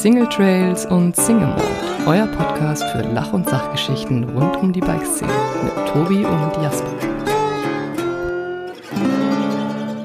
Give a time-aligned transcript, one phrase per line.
[0.00, 5.30] Single Trails und Single Mode, euer Podcast für Lach- und Sachgeschichten rund um die Bikeszene
[5.62, 6.90] mit Tobi und Jasper.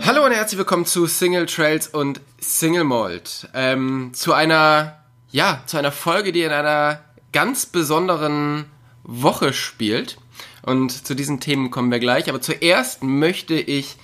[0.05, 3.47] Hallo und herzlich willkommen zu Single Trails und Single Mold.
[3.53, 4.97] Ähm, zu einer,
[5.31, 6.99] ja, zu einer Folge, die in einer
[7.31, 8.65] ganz besonderen
[9.03, 10.17] Woche spielt.
[10.61, 12.27] Und zu diesen Themen kommen wir gleich.
[12.27, 13.95] Aber zuerst möchte ich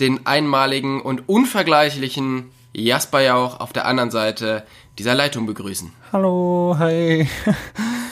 [0.00, 4.64] den einmaligen und unvergleichlichen Jasper Jauch auf der anderen Seite
[4.98, 5.90] dieser Leitung begrüßen.
[6.12, 7.28] Hallo, hi.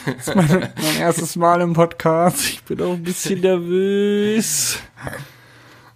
[0.04, 2.40] Das ist mein, mein erstes Mal im Podcast.
[2.44, 4.80] Ich bin auch ein bisschen nervös.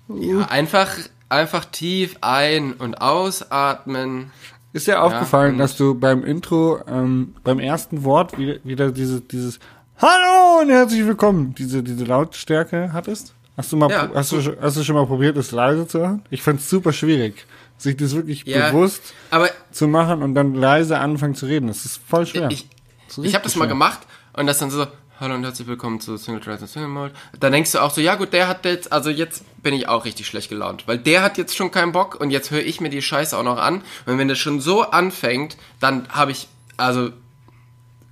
[0.09, 0.96] Ja, einfach,
[1.28, 4.30] einfach tief ein- und ausatmen.
[4.72, 9.20] Ist dir aufgefallen, und- dass du beim Intro, ähm, beim ersten Wort wieder, wieder diese,
[9.23, 9.59] dieses
[10.00, 13.34] Hallo und herzlich willkommen, diese, diese Lautstärke hattest?
[13.56, 14.09] Hast du mal, Ja.
[14.14, 16.23] hast du, schon- hast du schon mal probiert, das leise zu hören?
[16.30, 17.45] Ich fand's super schwierig,
[17.78, 21.68] sich das wirklich Ja, bewusst Aber zu machen und dann leise anfangen zu reden.
[21.68, 22.48] Das ist voll schwer.
[22.51, 22.68] ich,
[23.09, 23.66] ich habe das richtig mal schwer.
[23.68, 24.01] gemacht
[24.32, 24.87] und das dann so,
[25.20, 27.12] hallo und herzlich willkommen zu Single Trails und Single Mold.
[27.38, 30.04] Dann denkst du auch so, ja gut, der hat jetzt, also jetzt bin ich auch
[30.04, 32.90] richtig schlecht gelaunt, weil der hat jetzt schon keinen Bock und jetzt höre ich mir
[32.90, 33.82] die Scheiße auch noch an.
[34.06, 37.10] Und wenn das schon so anfängt, dann habe ich, also,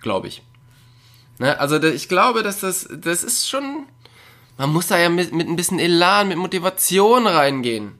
[0.00, 0.42] glaube ich.
[1.38, 1.58] Ne?
[1.58, 3.86] Also da- ich glaube, dass das, das ist schon,
[4.58, 7.92] man muss da ja mit, mit ein bisschen Elan, mit Motivation reingehen.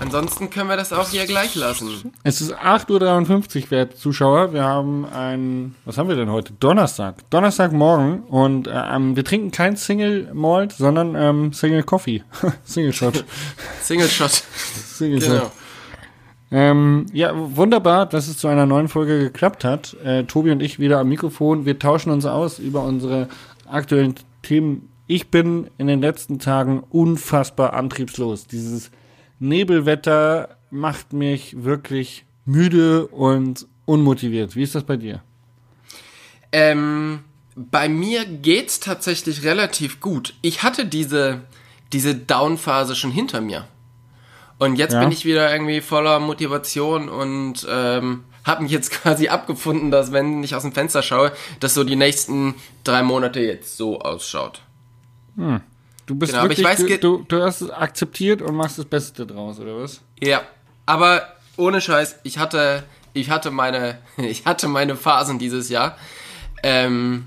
[0.00, 2.12] Ansonsten können wir das auch hier gleich lassen.
[2.22, 4.52] Es ist 8.53 Uhr, werte Zuschauer.
[4.52, 6.52] Wir haben ein, was haben wir denn heute?
[6.60, 7.28] Donnerstag.
[7.30, 12.22] Donnerstagmorgen und ähm, wir trinken kein Single Malt, sondern ähm, Single Coffee.
[12.64, 13.24] Single Shot.
[13.82, 14.30] Single Shot.
[14.30, 15.30] Single Shot.
[15.30, 15.52] Genau.
[16.50, 19.94] Ähm, ja, wunderbar, dass es zu einer neuen Folge geklappt hat.
[20.02, 21.66] Äh, Tobi und ich wieder am Mikrofon.
[21.66, 23.28] Wir tauschen uns aus über unsere
[23.66, 24.88] aktuellen Themen.
[25.06, 28.46] Ich bin in den letzten Tagen unfassbar antriebslos.
[28.46, 28.90] Dieses
[29.38, 34.56] Nebelwetter macht mich wirklich müde und unmotiviert.
[34.56, 35.22] Wie ist das bei dir?
[36.52, 37.20] Ähm,
[37.56, 40.34] bei mir geht's tatsächlich relativ gut.
[40.42, 41.42] Ich hatte diese,
[41.92, 43.66] diese Down-Phase schon hinter mir.
[44.58, 45.00] Und jetzt Ja.
[45.00, 50.42] bin ich wieder irgendwie voller Motivation und ähm, habe mich jetzt quasi abgefunden, dass wenn
[50.42, 52.54] ich aus dem Fenster schaue, dass so die nächsten
[52.84, 54.62] drei Monate jetzt so ausschaut.
[56.08, 58.78] Du bist Genau, aber ich wirklich, weiß, du, du, du hast es akzeptiert und machst
[58.78, 60.00] das Beste draus, oder was?
[60.20, 60.40] Ja,
[60.86, 61.22] aber
[61.58, 65.98] ohne Scheiß, ich hatte, ich hatte meine, ich hatte meine Phasen dieses Jahr.
[66.62, 67.26] Ähm,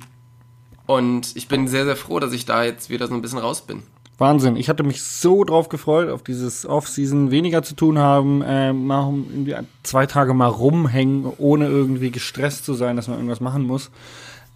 [0.88, 3.62] und ich bin sehr, sehr froh, dass ich da jetzt wieder so ein bisschen raus
[3.62, 3.84] bin.
[4.18, 4.56] Wahnsinn.
[4.56, 9.02] Ich hatte mich so drauf gefreut, auf dieses Off-Season weniger zu tun haben, äh, mal
[9.02, 13.64] um irgendwie zwei Tage mal rumhängen, ohne irgendwie gestresst zu sein, dass man irgendwas machen
[13.64, 13.92] muss.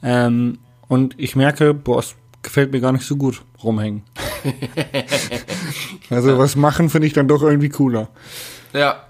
[0.01, 4.03] Ähm, und ich merke, boah, es gefällt mir gar nicht so gut, rumhängen.
[6.09, 8.07] also was machen finde ich dann doch irgendwie cooler.
[8.71, 9.04] Ja,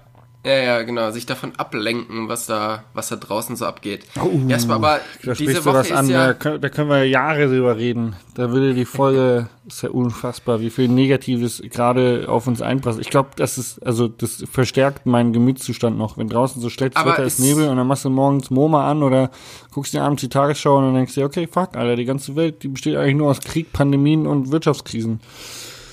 [0.46, 1.10] ja, ja, genau.
[1.10, 4.06] Sich davon ablenken, was da, was da draußen so abgeht.
[4.22, 6.28] Oh, Erstmal aber Da diese sprichst du Woche was an, ja.
[6.28, 8.14] da, können, da können wir Jahre drüber reden.
[8.34, 13.04] Da würde die Folge, ist ja unfassbar, wie viel Negatives gerade auf uns einprasselt.
[13.04, 16.16] Ich glaube, das ist, also das verstärkt meinen Gemütszustand noch.
[16.16, 18.88] Wenn draußen so schlechtes Aber Wetter ist, es- Nebel und dann machst du morgens MoMA
[18.90, 19.30] an oder
[19.72, 22.36] guckst dir abends die Tagesschau und dann denkst du, dir, okay, fuck, Alter, die ganze
[22.36, 25.20] Welt, die besteht eigentlich nur aus Krieg, Pandemien und Wirtschaftskrisen.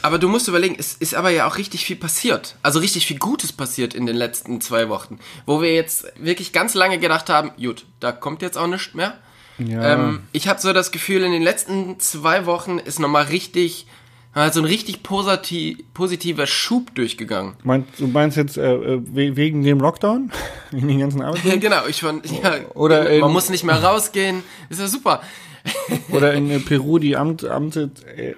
[0.03, 2.55] Aber du musst überlegen, es ist aber ja auch richtig viel passiert.
[2.61, 5.17] Also richtig viel Gutes passiert in den letzten zwei Wochen.
[5.45, 9.17] Wo wir jetzt wirklich ganz lange gedacht haben, gut, da kommt jetzt auch nichts mehr.
[9.59, 9.93] Ja.
[9.93, 13.87] Ähm, ich habe so das Gefühl, in den letzten zwei Wochen ist nochmal richtig,
[14.51, 17.53] so ein richtig positi positiver Schub durchgegangen.
[17.63, 20.31] Meinst, du meinst jetzt äh, äh, we- wegen dem Lockdown?
[20.71, 21.59] wegen den ganzen Ja, Arbeiten?
[21.61, 25.21] genau, ich fand, ja, Oder man muss nicht mehr rausgehen, ist ja super.
[26.11, 28.33] Oder in äh, Peru die Amt, Amt, äh,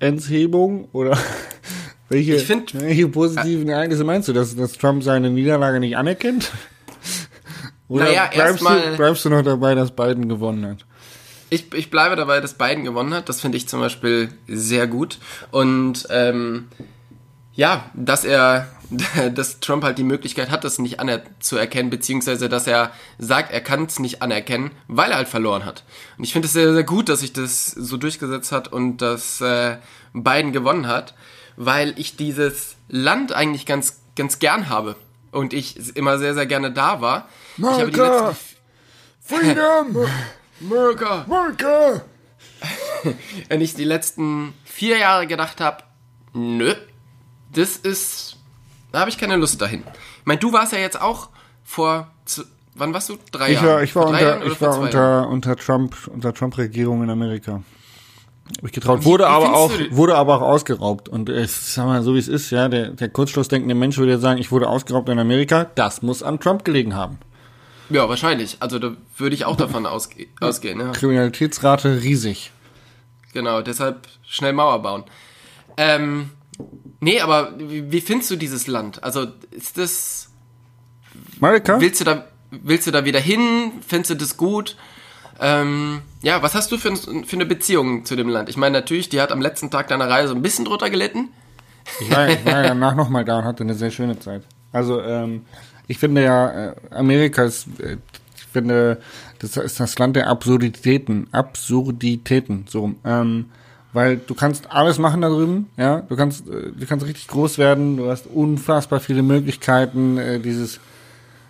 [0.00, 1.16] Amtsenthebung oder
[2.08, 6.50] welche, find- welche positiven Ereignisse meinst du, dass, dass Trump seine Niederlage nicht anerkennt?
[7.88, 10.86] Oder Naja, bleibst, erstmal- du, bleibst du noch dabei, dass Biden gewonnen hat?
[11.52, 13.28] Ich, ich bleibe dabei, dass Biden gewonnen hat.
[13.28, 15.18] Das finde ich zum Beispiel sehr gut.
[15.50, 16.68] Und ähm,
[17.52, 18.68] ja, dass er,
[19.34, 23.84] dass Trump halt die Möglichkeit hat, das nicht anzuerkennen, beziehungsweise dass er sagt, er kann
[23.84, 25.84] es nicht anerkennen, weil er halt verloren hat.
[26.18, 29.40] Und ich finde es sehr, sehr gut, dass sich das so durchgesetzt hat und dass
[29.40, 29.76] äh,
[30.12, 31.14] Biden gewonnen hat,
[31.56, 34.96] weil ich dieses Land eigentlich ganz, ganz gern habe.
[35.30, 37.28] Und ich immer sehr, sehr gerne da war.
[37.56, 38.36] Ich habe die America!
[39.20, 39.96] Freedom!
[40.60, 41.24] America!
[41.28, 42.04] America!
[43.48, 45.84] wenn ich die letzten vier Jahre gedacht habe,
[46.32, 46.74] nö,
[47.52, 48.36] das ist,
[48.92, 49.82] da habe ich keine Lust dahin.
[50.20, 51.28] Ich meine, du warst ja jetzt auch
[51.64, 52.08] vor,
[52.74, 53.18] wann warst du?
[53.32, 53.68] Drei Ich Jahre?
[53.68, 57.62] war, ich war unter, ich war unter, unter Trump, unter Trump-Regierung in Amerika.
[58.56, 59.04] Hab ich getraut.
[59.04, 61.08] Wurde wie aber auch, du wurde aber auch ausgeraubt.
[61.08, 64.22] Und ich sag mal, so wie es ist, ja, der, der kurzschlussdenkende Mensch würde jetzt
[64.22, 65.66] sagen, ich wurde ausgeraubt in Amerika.
[65.76, 67.18] Das muss an Trump gelegen haben.
[67.90, 68.56] Ja, wahrscheinlich.
[68.60, 70.80] Also da würde ich auch davon ausge ausgehen.
[70.80, 70.90] Ja.
[70.92, 72.50] Kriminalitätsrate riesig.
[73.32, 75.04] Genau, deshalb schnell Mauer bauen.
[75.76, 76.30] Ähm,
[77.00, 79.02] nee, aber wie, wie findest du dieses Land?
[79.02, 80.30] Also ist das...
[81.40, 81.80] Amerika?
[81.80, 83.72] Willst du da, willst du da wieder hin?
[83.86, 84.76] Findest du das gut?
[85.40, 88.48] Ähm, ja, was hast du für, für eine Beziehung zu dem Land?
[88.48, 91.30] Ich meine, natürlich, die hat am letzten Tag deiner Reise ein bisschen drunter gelitten.
[92.00, 94.42] Ich war, ich war ja danach nochmal da und hatte eine sehr schöne Zeit.
[94.72, 95.46] Also, ähm,
[95.88, 97.96] ich finde ja, äh, Amerika ist, äh,
[98.36, 99.00] ich finde,
[99.38, 101.28] das ist das Land der Absurditäten.
[101.32, 102.94] Absurditäten, so.
[103.04, 103.46] Ähm,
[103.92, 107.58] weil du kannst alles machen da drüben, ja, du kannst, äh, du kannst richtig groß
[107.58, 110.80] werden, du hast unfassbar viele Möglichkeiten, äh, dieses,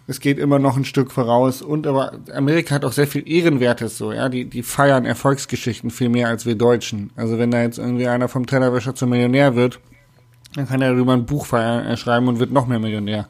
[0.07, 3.99] es geht immer noch ein Stück voraus und aber Amerika hat auch sehr viel Ehrenwertes
[3.99, 7.11] so, ja, die, die feiern Erfolgsgeschichten viel mehr als wir Deutschen.
[7.17, 9.79] Also wenn da jetzt irgendwie einer vom Tellerwäscher zum Millionär wird,
[10.55, 13.29] dann kann er darüber ein Buch feiern, äh, schreiben und wird noch mehr Millionär.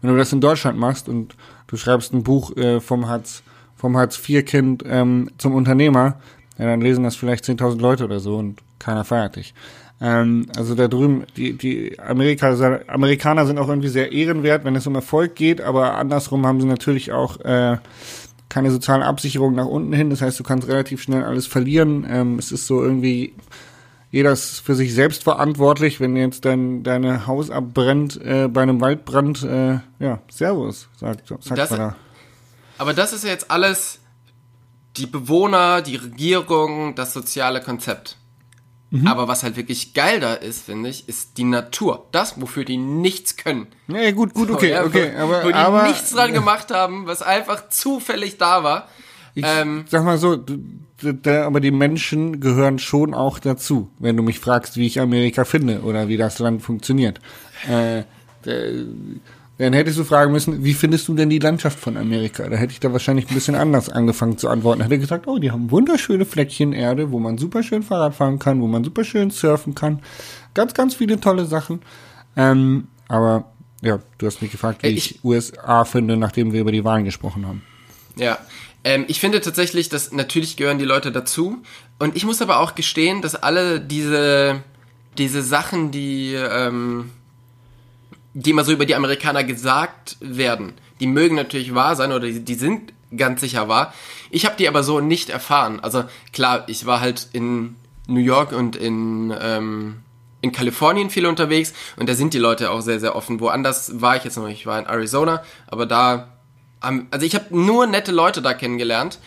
[0.00, 1.36] Wenn du das in Deutschland machst und
[1.66, 3.42] du schreibst ein Buch äh, vom Hartz
[3.82, 6.20] vom Hartz IV Kind ähm, zum Unternehmer,
[6.58, 9.54] ja, dann lesen das vielleicht 10.000 Leute oder so und keiner feiert dich.
[10.00, 14.86] Ähm, also da drüben, die, die Amerika, Amerikaner sind auch irgendwie sehr ehrenwert, wenn es
[14.86, 17.78] um Erfolg geht, aber andersrum haben sie natürlich auch äh,
[18.48, 20.10] keine soziale Absicherung nach unten hin.
[20.10, 22.04] Das heißt, du kannst relativ schnell alles verlieren.
[22.10, 23.32] Ähm, es ist so irgendwie,
[24.10, 26.00] jeder ist für sich selbst verantwortlich.
[26.00, 31.56] Wenn jetzt dein deine Haus abbrennt äh, bei einem Waldbrand, äh, ja, Servus, sagt, sagt
[31.58, 31.96] Das- man da.
[32.76, 34.00] Aber das ist ja jetzt alles
[34.96, 38.16] die Bewohner, die Regierung, das soziale Konzept.
[38.90, 39.06] Mhm.
[39.06, 42.06] Aber was halt wirklich geil da ist, finde ich, ist die Natur.
[42.12, 43.68] Das, wofür die nichts können.
[43.86, 47.06] Nee, gut, gut, okay, Ja, okay, wo, aber, wo die aber nichts dran gemacht haben,
[47.06, 48.88] was einfach zufällig da war.
[49.34, 50.44] ich ähm, sag mal so,
[51.26, 55.80] aber die Menschen gehören schon auch dazu, wenn du mich fragst, wie ich Amerika finde
[55.80, 57.18] oder wie das Land funktioniert.
[57.66, 58.02] Äh,
[59.62, 62.48] dann hättest du fragen müssen, wie findest du denn die Landschaft von Amerika?
[62.48, 64.82] Da hätte ich da wahrscheinlich ein bisschen anders angefangen zu antworten.
[64.82, 68.60] Hätte gesagt, oh, die haben wunderschöne Fleckchen Erde, wo man super schön Fahrrad fahren kann,
[68.60, 70.00] wo man super schön surfen kann.
[70.54, 71.80] Ganz, ganz viele tolle Sachen.
[72.36, 76.60] Ähm, aber ja, du hast mich gefragt, wie Äh, ich, ich- USA finde, nachdem wir
[76.60, 77.62] über die Wahlen gesprochen haben.
[78.16, 78.38] Ja,
[78.84, 81.58] ähm, ich finde tatsächlich, dass natürlich gehören die Leute dazu.
[81.98, 84.62] Und ich muss aber auch gestehen, dass alle diese,
[85.18, 87.10] diese Sachen, die, ähm,
[88.34, 92.40] die immer so über die Amerikaner gesagt werden, die mögen natürlich wahr sein oder die,
[92.40, 93.92] die sind ganz sicher wahr.
[94.30, 95.80] Ich habe die aber so nicht erfahren.
[95.80, 97.76] Also klar, ich war halt in
[98.06, 100.00] New York und in, ähm,
[100.40, 103.40] in Kalifornien viel unterwegs und da sind die Leute auch sehr, sehr offen.
[103.40, 104.48] Woanders war ich jetzt noch.
[104.48, 106.28] Ich war in Arizona, aber da
[106.80, 109.18] haben, also ich habe nur nette Leute da kennengelernt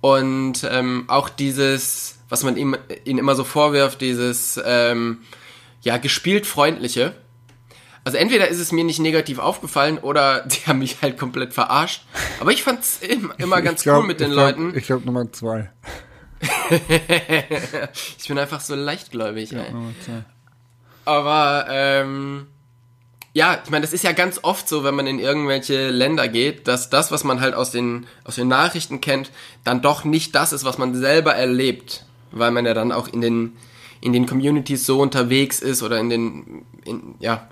[0.00, 5.18] und ähm, auch dieses, was man ihm, ihnen immer so vorwirft, dieses ähm,
[5.82, 7.14] ja gespielt freundliche.
[8.04, 12.04] Also entweder ist es mir nicht negativ aufgefallen oder die haben mich halt komplett verarscht.
[12.40, 14.76] Aber ich fand's im- immer ganz Ich glaub- cool mit den ich glaub, Leuten.
[14.78, 15.70] Ich glaube Nummer zwei.
[18.18, 19.52] Ich bin einfach so leichtgläubig.
[19.52, 19.70] ey.
[19.72, 20.24] Nummer zwei.
[21.04, 22.46] Aber ähm,
[23.32, 26.66] ja, ich meine, das ist ja ganz oft so, wenn man in irgendwelche Länder geht,
[26.68, 29.30] dass das, was man halt aus den, aus den Nachrichten kennt,
[29.64, 32.04] dann doch nicht das ist, was man selber erlebt.
[32.30, 33.56] Weil man ja dann auch in den,
[34.00, 37.48] in den Communities so unterwegs ist oder in den, in, ja,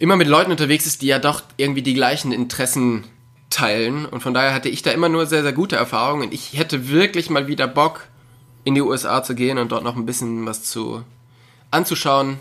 [0.00, 3.04] immer mit Leuten unterwegs ist, die ja doch irgendwie die gleichen Interessen
[3.50, 4.06] teilen.
[4.06, 6.32] Und von daher hatte ich da immer nur sehr, sehr gute Erfahrungen.
[6.32, 8.08] Ich hätte wirklich mal wieder Bock,
[8.64, 11.02] in die USA zu gehen und dort noch ein bisschen was zu
[11.70, 12.38] anzuschauen,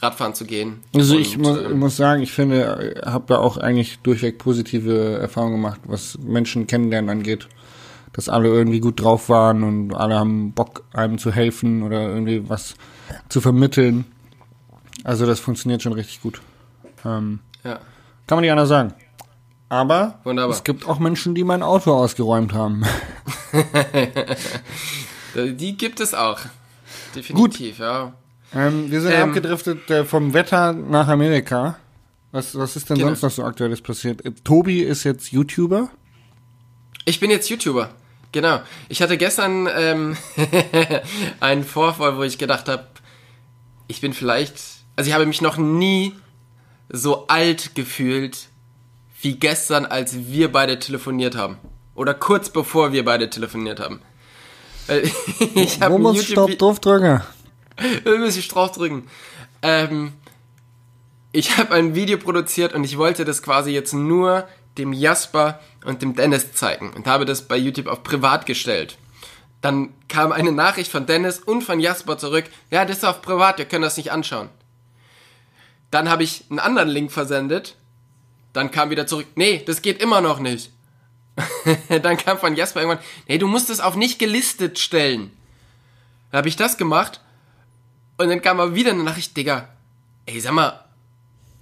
[0.00, 0.80] Radfahren zu gehen.
[0.94, 4.38] Also Und, ich muss, äh, ich muss sagen, ich finde, habe da auch eigentlich durchweg
[4.38, 7.48] positive Erfahrungen gemacht, was Menschen kennenlernen angeht.
[8.12, 12.48] Dass alle irgendwie gut drauf waren und alle haben Bock, einem zu helfen oder irgendwie
[12.48, 12.74] was
[13.28, 14.06] zu vermitteln.
[15.04, 16.40] Also das funktioniert schon richtig gut.
[17.04, 17.74] Ähm, ja.
[18.26, 18.94] kann man nicht anders sagen.
[19.70, 20.54] Aber Wunderbar.
[20.56, 22.84] es gibt auch Menschen, die mein Auto ausgeräumt haben.
[25.34, 26.38] Die gibt es auch.
[27.14, 28.12] Definitiv, ja.
[28.54, 29.28] Ähm, wir sind Ähm.
[29.28, 31.76] abgedriftet äh, vom Wetter nach Amerika.
[32.32, 33.08] Was, was ist denn Genau.
[33.08, 34.24] sonst noch so aktuelles passiert?
[34.24, 35.90] Äh, Tobi ist jetzt YouTuber.
[37.04, 37.90] Ich bin jetzt YouTuber.
[38.32, 38.60] Genau.
[38.88, 40.16] Ich hatte gestern ähm,
[41.40, 42.86] einen Vorfall, wo ich gedacht habe,
[43.86, 44.60] ich bin vielleicht,
[44.96, 46.14] also ich habe mich noch nie
[46.88, 48.48] so alt gefühlt
[49.20, 51.58] wie gestern, als wir beide telefoniert haben.
[51.94, 54.00] Oder kurz bevor wir beide telefoniert haben.
[55.54, 57.20] Ich habe Wo muss ich draufdrücken?
[58.04, 59.06] Muss ich draufdrücken.
[59.60, 60.12] Ähm,
[61.32, 66.00] ich habe ein Video produziert und ich wollte das quasi jetzt nur dem Jasper und
[66.00, 68.96] dem Dennis zeigen und habe das bei YouTube auf privat gestellt.
[69.60, 72.44] Dann kam eine Nachricht von Dennis und von Jasper zurück.
[72.70, 74.48] Ja, das ist auf privat, ihr könnt das nicht anschauen.
[75.90, 77.76] Dann habe ich einen anderen Link versendet.
[78.52, 79.26] Dann kam wieder zurück.
[79.34, 80.70] Nee, das geht immer noch nicht.
[82.02, 85.30] dann kam von Jasper irgendwann, nee, du musst es auf nicht gelistet stellen.
[86.30, 87.20] Dann habe ich das gemacht
[88.16, 89.68] und dann kam aber wieder eine Nachricht, Digga,
[90.26, 90.84] ey, sag mal,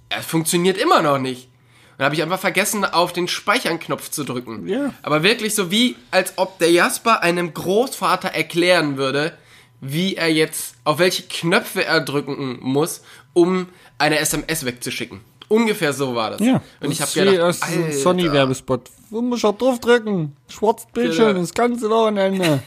[0.09, 1.45] es funktioniert immer noch nicht.
[1.45, 4.67] Und dann habe ich einfach vergessen, auf den Speichern-Knopf zu drücken.
[4.67, 4.93] Ja.
[5.01, 9.37] Aber wirklich so wie, als ob der Jasper einem Großvater erklären würde,
[9.81, 13.01] wie er jetzt, auf welche Knöpfe er drücken muss,
[13.33, 13.67] um
[13.97, 15.21] eine SMS wegzuschicken.
[15.49, 16.41] Ungefähr so war das.
[16.41, 16.61] Ja.
[16.81, 17.97] Und ich habe das ist gedacht, diesem Alter.
[17.97, 18.89] Sony-Werbespot.
[19.09, 20.35] Wo muss ich draufdrücken?
[20.49, 21.39] Schwarz Bildschirm, Genau.
[21.39, 22.61] das ganze Wochenende.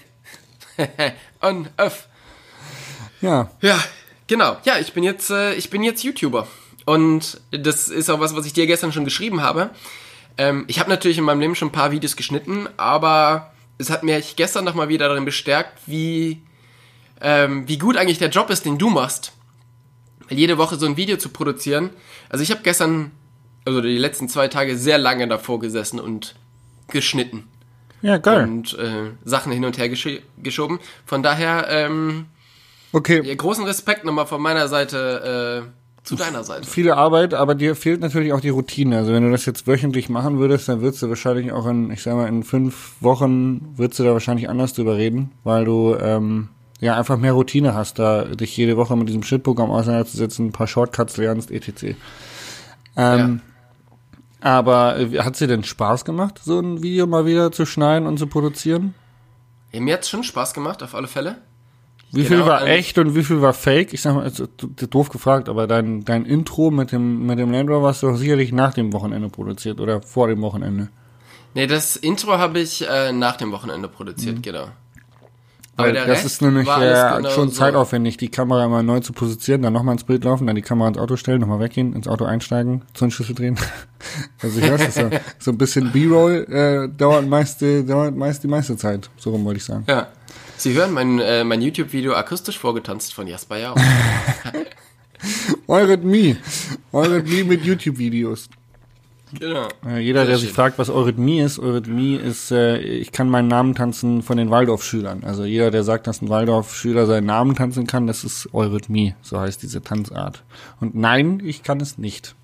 [1.43, 2.09] On, off.
[3.21, 3.50] Ja.
[3.61, 3.79] Ja,
[4.26, 4.57] genau.
[4.64, 6.47] Ja, ich bin jetzt, äh, ich bin jetzt YouTuber.
[6.87, 9.71] Und das ist auch was, was ich dir gestern schon geschrieben habe.
[10.38, 14.02] Ähm, ich habe natürlich in meinem Leben schon ein paar Videos geschnitten, aber es hat
[14.02, 16.40] mich gestern nochmal wieder darin bestärkt, wie,
[17.20, 19.32] ähm, wie gut eigentlich der Job ist, den du machst.
[20.28, 21.90] Weil jede Woche so ein Video zu produzieren.
[22.28, 23.10] Also ich habe gestern,
[23.64, 26.34] also die letzten zwei Tage sehr lange davor gesessen und
[26.88, 27.44] geschnitten
[28.02, 28.44] Ja, geil.
[28.44, 30.08] und äh, Sachen hin und her gesch
[30.42, 30.78] geschoben.
[31.06, 32.26] Von daher, ähm,
[32.92, 33.36] Okay.
[33.36, 36.66] großen Respekt nochmal von meiner Seite äh, zu deiner Seite.
[36.66, 38.96] Viele Arbeit, aber dir fehlt natürlich auch die Routine.
[38.98, 42.02] Also wenn du das jetzt wöchentlich machen würdest, dann würdest du wahrscheinlich auch in, ich
[42.02, 46.48] sag mal, in fünf Wochen würdest du da wahrscheinlich anders drüber reden, weil du ähm,
[46.80, 50.66] ja einfach mehr Routine hast, da dich jede Woche mit diesem Shitprogramm auseinanderzusetzen, ein paar
[50.66, 51.96] Shortcuts lernst, etc.
[52.96, 53.40] Ähm,
[54.40, 58.18] Aber äh, hat dir denn Spaß gemacht, so ein Video mal wieder zu schneiden und
[58.18, 58.94] zu produzieren?
[59.72, 61.37] Ja, mir hat's schon Spaß gemacht, auf alle Fälle.
[62.12, 63.92] Wie Genau, viel war ähm, echt und wie viel war fake?
[63.92, 67.52] Ich sag mal, du- du- doof gefragt, aber dein, dein Intro mit dem, mit dem
[67.52, 70.88] Land Rover hast du doch sicherlich nach dem Wochenende produziert oder vor dem Wochenende.
[71.54, 74.68] Nee, das Intro habe ich äh, nach dem Wochenende produziert, genau.
[75.82, 77.54] Weil das Rest ist nämlich äh, genau schon so.
[77.54, 80.88] zeitaufwendig, die Kamera immer neu zu positionieren, dann nochmal ins Bild laufen, dann die Kamera
[80.88, 83.58] ins Auto stellen, nochmal weggehen, ins Auto einsteigen, Zündschlüssel drehen.
[84.42, 88.42] also ich weiß, das so, so ein bisschen B-Roll äh, dauert, meist, äh, dauert meist
[88.42, 89.10] die meiste Zeit.
[89.16, 89.84] So rum wollte ich sagen.
[89.88, 90.08] Ja.
[90.56, 93.75] Sie hören mein, äh, mein YouTube-Video akustisch vorgetanzt von Jasper Jau.
[95.66, 96.37] Eurythmie.
[96.92, 98.49] Eurythmie mit YouTube-Videos.
[99.38, 99.68] Genau.
[99.99, 104.22] Jeder, der sich fragt, was Eurythmie ist, Eurythmie ist, äh, ich kann meinen Namen tanzen
[104.22, 105.25] von den Waldorfschülern.
[105.25, 109.14] Also jeder, der sagt, dass ein Waldorfschüler seinen Namen tanzen kann, das ist Eurythmie.
[109.22, 110.42] So heißt diese Tanzart.
[110.80, 112.34] Und nein, ich kann es nicht.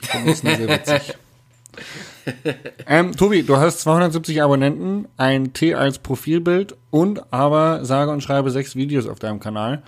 [0.00, 1.14] Ich finde es nur sehr witzig.
[2.86, 8.50] ähm, Tobi, du hast 270 Abonnenten, ein T als Profilbild und aber sage und schreibe
[8.50, 9.82] sechs Videos auf deinem Kanal.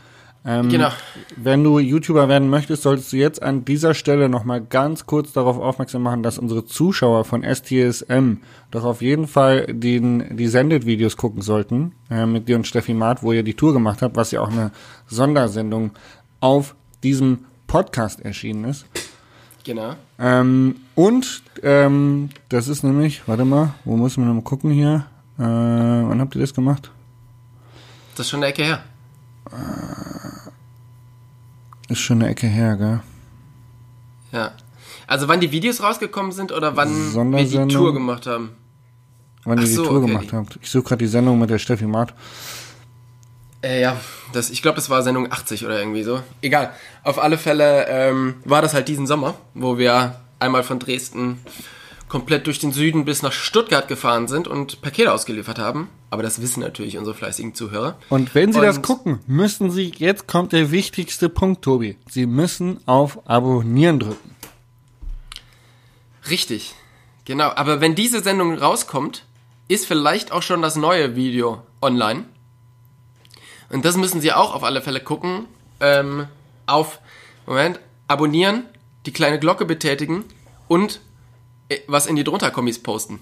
[0.44, 0.90] Ähm, Genau.
[1.36, 5.58] Wenn du YouTuber werden möchtest, solltest du jetzt an dieser Stelle nochmal ganz kurz darauf
[5.58, 8.38] aufmerksam machen, dass unsere Zuschauer von STSM
[8.70, 13.22] doch auf jeden Fall den, die Sendet-Videos gucken sollten, äh, mit dir und Steffi Maat,
[13.22, 14.72] wo ihr die Tour gemacht habt, was ja auch eine
[15.06, 15.92] Sondersendung
[16.40, 18.84] auf diesem Podcast erschienen ist.
[19.64, 19.94] Genau.
[20.18, 25.06] Ähm, und ähm, das ist nämlich, warte mal, wo muss man mal gucken hier?
[25.38, 26.90] Äh, wann habt ihr das gemacht?
[28.16, 28.82] Das ist schon eine Ecke her.
[31.88, 33.00] Ist schon eine Ecke her, gell?
[34.32, 34.52] Ja.
[35.06, 37.74] Also wann die Videos rausgekommen sind oder wann wir die.
[37.74, 38.50] Tour gemacht haben.
[39.44, 40.06] Wann ihr Ach die so, Tour okay.
[40.06, 40.58] gemacht habt.
[40.62, 42.14] Ich suche gerade die Sendung mit der Steffi Maat.
[43.62, 43.96] Äh, ja,
[44.32, 46.22] das, ich glaube, das war Sendung 80 oder irgendwie so.
[46.40, 46.72] Egal.
[47.04, 51.38] Auf alle Fälle ähm, war das halt diesen Sommer, wo wir einmal von Dresden
[52.12, 55.88] komplett durch den Süden bis nach Stuttgart gefahren sind und Pakete ausgeliefert haben.
[56.10, 57.96] Aber das wissen natürlich unsere fleißigen Zuhörer.
[58.10, 61.96] Und wenn Sie Und- das gucken, müssen Sie, jetzt kommt der wichtigste Punkt, Tobi.
[62.10, 64.36] Sie müssen auf Abonnieren drücken.
[66.28, 66.74] Richtig.
[67.24, 67.48] Genau.
[67.54, 69.24] Aber wenn diese Sendung rauskommt,
[69.68, 72.24] ist vielleicht auch schon das neue Video online.
[73.70, 75.46] Und das müssen Sie auch auf alle Fälle gucken.
[75.80, 76.26] Ähm,
[76.66, 77.00] auf,
[77.46, 78.64] Moment, abonnieren,
[79.06, 80.24] die kleine Glocke betätigen
[80.68, 81.00] und
[81.86, 83.20] was in die drunter-Kommis posten.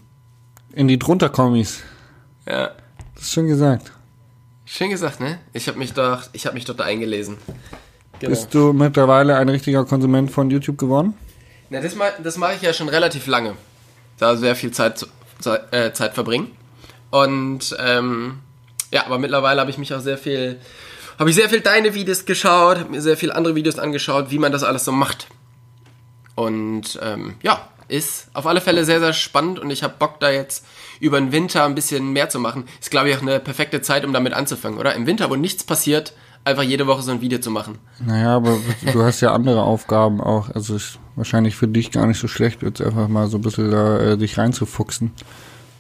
[0.73, 1.80] In die drunter-Kommis.
[2.47, 2.71] Ja.
[3.14, 3.92] Das ist schon gesagt.
[4.64, 5.40] Schön gesagt, ne?
[5.52, 7.38] Ich habe mich doch, ich habe mich dort da eingelesen.
[8.21, 8.30] Genau.
[8.30, 11.14] Bist du mittlerweile ein richtiger Konsument von YouTube geworden?
[11.71, 13.57] Na, das, das mache ich ja schon relativ lange.
[14.19, 15.07] Da sehr viel Zeit,
[15.71, 16.50] äh, Zeit verbringen.
[17.11, 18.40] Und ähm,
[18.92, 20.61] ja, aber mittlerweile habe ich mich auch sehr viel,
[21.19, 24.38] habe ich sehr viel deine Videos geschaut, habe mir sehr viel andere Videos angeschaut, wie
[24.38, 25.26] man das alles so macht.
[26.35, 30.30] Und ähm, ja, ist auf alle Fälle sehr, sehr spannend und ich habe Bock da
[30.30, 30.64] jetzt
[31.00, 32.64] über den Winter ein bisschen mehr zu machen.
[32.80, 34.94] Ist, glaube ich, auch eine perfekte Zeit, um damit anzufangen, oder?
[34.94, 37.78] Im Winter, wo nichts passiert, einfach jede Woche so ein Video zu machen.
[38.04, 38.59] Naja, aber
[38.92, 40.50] du hast ja andere Aufgaben auch.
[40.50, 43.70] Also ist wahrscheinlich für dich gar nicht so schlecht, jetzt einfach mal so ein bisschen
[43.70, 45.12] da äh, dich reinzufuchsen.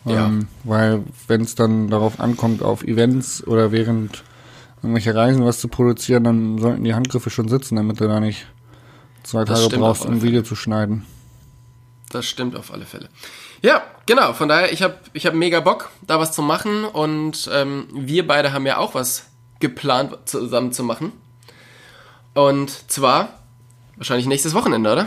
[0.04, 0.26] Ja.
[0.26, 4.22] Ähm, weil wenn es dann darauf ankommt, auf Events oder während
[4.82, 8.46] irgendwelcher Reisen was zu produzieren, dann sollten die Handgriffe schon sitzen, damit du da nicht
[9.22, 11.04] zwei Das Tage brauchst, um ein Video zu schneiden.
[12.10, 13.08] Das stimmt auf alle Fälle.
[13.62, 14.32] Ja, genau.
[14.32, 16.84] Von daher, ich habe ich hab mega Bock, da was zu machen.
[16.84, 19.26] Und ähm, wir beide haben ja auch was
[19.60, 21.12] geplant, zusammen zu machen.
[22.34, 23.40] Und zwar
[23.96, 25.06] wahrscheinlich nächstes Wochenende, oder?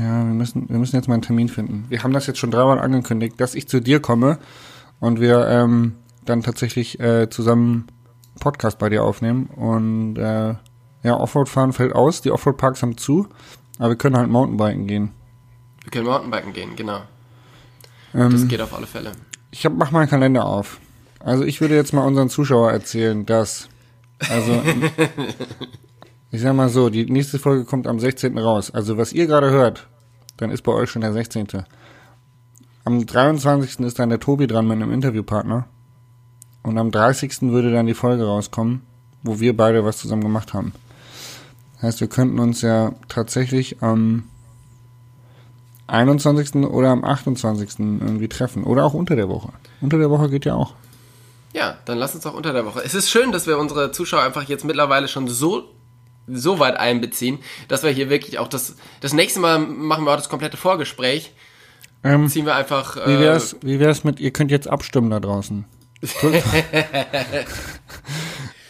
[0.00, 1.86] Ja, wir müssen, wir müssen jetzt mal einen Termin finden.
[1.88, 4.38] Wir haben das jetzt schon dreimal angekündigt, dass ich zu dir komme
[5.00, 7.86] und wir ähm, dann tatsächlich äh, zusammen
[8.40, 9.46] Podcast bei dir aufnehmen.
[9.46, 10.54] Und äh,
[11.02, 13.28] ja, Offroad fahren fällt aus, die Offroad-Parks haben zu,
[13.78, 15.12] aber wir können halt Mountainbiken gehen.
[15.86, 17.02] Wir können Mountainbiken gehen, genau.
[18.12, 19.12] Ähm, Das geht auf alle Fälle.
[19.52, 20.80] Ich hab, mach mal einen Kalender auf.
[21.20, 23.68] Also ich würde jetzt mal unseren Zuschauer erzählen, dass,
[24.28, 24.60] also,
[26.32, 28.36] ich sag mal so, die nächste Folge kommt am 16.
[28.36, 28.72] raus.
[28.72, 29.86] Also was ihr gerade hört,
[30.38, 31.46] dann ist bei euch schon der 16.
[32.84, 33.86] Am 23.
[33.86, 35.66] ist dann der Tobi dran mit einem Interviewpartner.
[36.64, 37.42] Und am 30.
[37.42, 38.82] würde dann die Folge rauskommen,
[39.22, 40.72] wo wir beide was zusammen gemacht haben.
[41.80, 44.24] Heißt, wir könnten uns ja tatsächlich am
[45.86, 46.56] 21.
[46.66, 47.78] oder am 28.
[47.78, 48.64] irgendwie treffen.
[48.64, 49.50] Oder auch unter der Woche.
[49.80, 50.74] Unter der Woche geht ja auch.
[51.52, 52.82] Ja, dann lass uns auch unter der Woche.
[52.84, 55.64] Es ist schön, dass wir unsere Zuschauer einfach jetzt mittlerweile schon so
[56.28, 57.38] so weit einbeziehen,
[57.68, 61.32] dass wir hier wirklich auch das das nächste Mal machen wir auch das komplette Vorgespräch.
[62.02, 65.20] Ähm, Ziehen wir einfach wie äh, wär's, wie wär's mit, ihr könnt jetzt abstimmen da
[65.20, 65.64] draußen.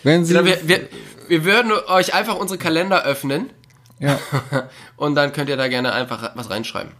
[0.02, 0.88] Wenn Sie, Genau, wir, wir,
[1.28, 3.50] wir würden euch einfach unsere Kalender öffnen
[3.98, 4.18] ja,
[4.96, 6.92] und dann könnt ihr da gerne einfach was reinschreiben.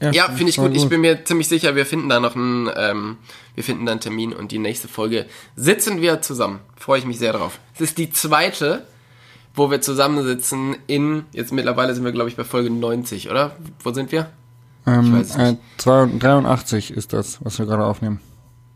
[0.00, 0.76] Ja, Ja, finde ich voll gut.
[0.76, 3.16] Ich bin mir ziemlich sicher, wir finden da noch einen, ähm,
[3.54, 6.60] wir finden da einen Termin und die nächste Folge sitzen wir zusammen.
[6.76, 7.58] Freue ich mich sehr drauf.
[7.74, 8.86] Es ist die zweite,
[9.54, 13.56] wo wir zusammensitzen in, jetzt mittlerweile sind wir glaube ich bei Folge 90, oder?
[13.82, 14.30] Wo sind wir?
[14.86, 18.20] ähm, weiß es äh, 82 83 ist das, was wir gerade aufnehmen.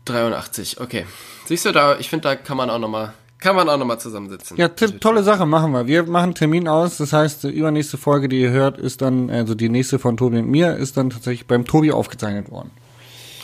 [0.05, 1.05] 83, okay.
[1.45, 4.57] Siehst du da, ich finde, da kann man auch nochmal, kann man auch nochmal zusammensitzen.
[4.57, 5.87] Ja, tolle Sache, machen wir.
[5.87, 9.55] Wir machen Termin aus, das heißt, die übernächste Folge, die ihr hört, ist dann, also
[9.55, 12.71] die nächste von Tobi und mir, ist dann tatsächlich beim Tobi aufgezeichnet worden.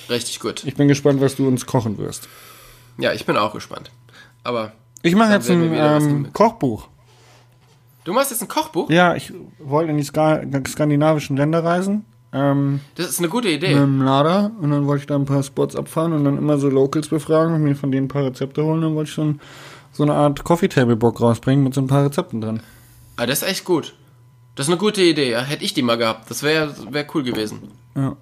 [0.10, 0.64] Richtig gut.
[0.66, 2.28] Ich bin gespannt, was du uns kochen wirst.
[2.98, 3.92] Ja, ich bin auch gespannt.
[4.44, 6.34] Aber Ich mache jetzt ein ähm.
[6.34, 6.88] Kochbuch.
[8.04, 8.90] du machst jetzt ein Kochbuch?
[8.90, 12.06] Ja, ich wollte in die Ska skandinavischen Länder reisen.
[12.34, 13.70] Ähm, Das ist eine gute Idee.
[13.74, 16.58] mit dem Lader und dann wollte ich da ein paar Spots abfahren und dann immer
[16.58, 18.82] so Locals befragen und mir von denen ein paar Rezepte holen.
[18.82, 19.40] Dann wollte ich so, ein,
[19.96, 22.60] so eine Art Coffee Table Book rausbringen mit so ein paar Rezepten drin.
[23.16, 23.96] Ah, das ist echt gut.
[24.56, 25.42] Das ist eine gute Idee, ja.
[25.42, 26.30] Hätte ich die mal gehabt.
[26.30, 27.72] Das wäre wär cool gewesen.
[27.96, 28.16] Ja,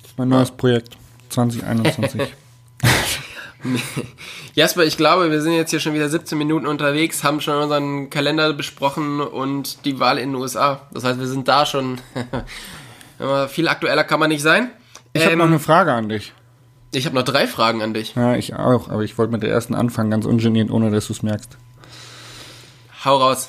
[0.00, 0.96] das ist mein neues Projekt
[1.30, 2.22] 2021.
[4.54, 8.10] Jasper, ich glaube, wir sind jetzt hier schon wieder 17 Minuten unterwegs, haben schon unseren
[8.10, 10.82] Kalender besprochen und die Wahl in den USA.
[10.92, 12.00] Das heißt, wir sind da schon.
[13.48, 14.70] Viel aktueller kann man nicht sein.
[15.12, 16.32] Ich habe Ähm, noch eine Frage an dich.
[16.92, 18.14] Ich habe noch drei Fragen an dich.
[18.14, 21.12] Ja, ich auch, aber ich wollte mit der ersten anfangen, ganz ungeniert, ohne dass du
[21.12, 21.56] es merkst.
[23.04, 23.48] Hau raus.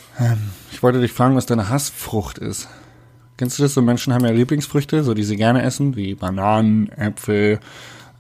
[0.72, 2.68] Ich wollte dich fragen, was deine Hassfrucht ist.
[3.38, 3.74] Kennst du das?
[3.74, 7.60] So Menschen haben ja Lieblingsfrüchte, so die sie gerne essen, wie Bananen, Äpfel,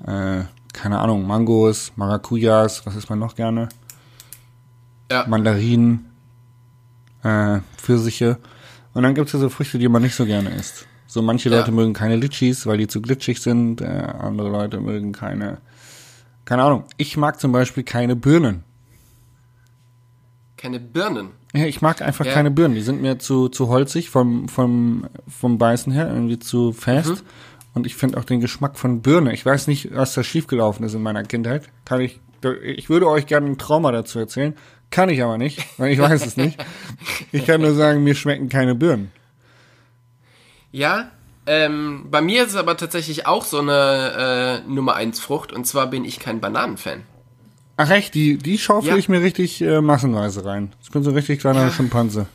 [0.06, 0.42] äh,
[0.74, 3.70] keine Ahnung, Mangos, Maracujas, was isst man noch gerne?
[5.12, 5.26] Ja.
[5.28, 6.12] Mandarinen,
[7.24, 8.38] äh, Pfirsiche.
[8.94, 10.88] Und dann gibt es ja so Früchte, die man nicht so gerne isst.
[11.14, 11.60] So manche Ja.
[11.60, 13.82] Leute mögen keine Litchis, weil die zu glitschig sind.
[13.82, 15.60] Äh, andere Leute mögen keine,
[16.44, 16.86] keine Ahnung.
[16.98, 18.64] Ich mag zum Beispiel keine Birnen.
[20.58, 21.30] Keine Birnen.
[21.54, 22.34] Ja, ich mag einfach Ja.
[22.34, 22.74] keine Birnen.
[22.74, 27.10] Die sind mir zu, zu holzig vom, vom, vom Beißen her, irgendwie zu fest.
[27.24, 27.28] Mhm.
[27.76, 29.34] Und ich finde auch den Geschmack von Birne.
[29.36, 31.70] Ich weiß nicht, was da schiefgelaufen ist in meiner Kindheit.
[31.86, 32.20] Kann ich,
[32.64, 34.56] ich würde euch gerne ein Trauma dazu erzählen.
[34.90, 36.58] Kann ich aber nicht, weil ich weiß es nicht.
[37.32, 39.12] Ich kann nur sagen, mir schmecken keine Birnen.
[40.74, 41.12] Ja,
[41.46, 45.66] ähm, bei mir ist es aber tatsächlich auch so eine äh, Nummer 1 Frucht und
[45.66, 47.04] zwar bin ich kein Bananenfan.
[47.78, 48.98] Ach echt, die, die schaufel Ja.
[48.98, 50.74] ich mir richtig äh, massenweise rein.
[50.82, 51.72] Ich bin so ein richtig kleiner Ja.
[51.72, 52.26] Schimpanse.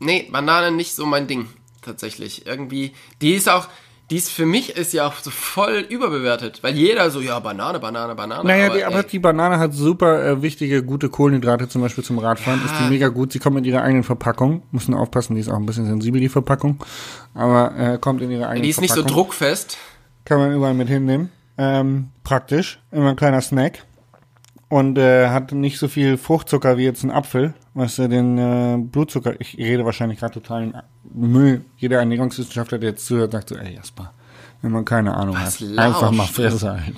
[0.00, 1.48] Nee, Banane nicht so mein Ding,
[1.80, 2.44] tatsächlich.
[2.46, 3.68] Irgendwie, die ist auch,
[4.12, 7.80] die ist für mich ist ja auch so voll überbewertet, weil jeder so, ja, Banane,
[7.80, 8.46] Banane, Banane.
[8.46, 12.18] Naja, aber, die, aber die Banane hat super äh, wichtige, gute Kohlenhydrate, zum Beispiel zum
[12.18, 12.60] Radfahren.
[12.60, 12.66] Ja.
[12.66, 13.32] Ist die mega gut.
[13.32, 14.64] Sie kommt mit ihrer eigenen Verpackung.
[14.70, 16.84] Müssen aufpassen, die ist auch ein bisschen sensibel, die Verpackung.
[17.32, 19.24] Aber äh, kommt in ihre eigene die ist nicht so Verpackung.
[19.24, 19.78] druckfest.
[20.26, 21.30] Kann man überall mit hinnehmen.
[21.56, 22.80] Ähm, praktisch.
[22.90, 23.86] Immer ein kleiner Snack.
[24.68, 28.76] Und äh, hat nicht so viel Fruchtzucker wie jetzt ein Apfel, was ja den äh,
[28.78, 30.74] Blutzucker, ich rede wahrscheinlich gerade totalen
[31.12, 31.64] Müll.
[31.76, 34.12] Jeder Ernährungswissenschaftler, der jetzt zuhört, sagt so, ey Jasper,
[34.60, 36.34] wenn man keine Ahnung Was hat, einfach mal lauscht?
[36.34, 36.96] Fresse halten.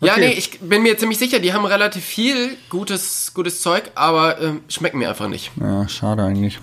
[0.00, 0.28] Ja, Okay.
[0.28, 4.60] nee, ich bin mir ziemlich sicher, die haben relativ viel gutes, gutes Zeug, aber ähm,
[4.68, 5.52] schmecken mir einfach nicht.
[5.58, 6.58] Ja, schade eigentlich.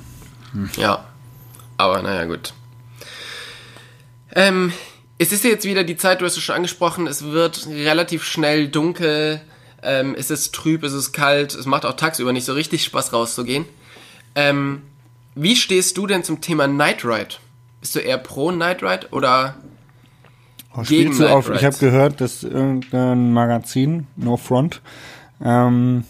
[0.78, 1.04] Ja.
[1.78, 2.54] Aber naja, gut.
[4.36, 4.72] Ähm,
[5.18, 8.68] es ist jetzt wieder die Zeit, du hast es schon angesprochen, es wird relativ schnell
[8.68, 9.42] dunkel,
[9.84, 13.14] ähm, es ist trüb, es ist kalt, es macht auch tagsüber nicht so richtig Spaß
[13.14, 13.66] rauszugehen.
[14.36, 14.82] Ähm,
[15.36, 17.36] wie stehst du denn zum Thema Night Ride?
[17.84, 19.56] bist du eher pro Night Ride oder
[20.76, 21.62] Oh, Gegen Night auf, ich habe Rides.
[21.62, 24.82] Ich habe gehört, dass irgendein Magazin, No Front,
[25.44, 26.06] ähm,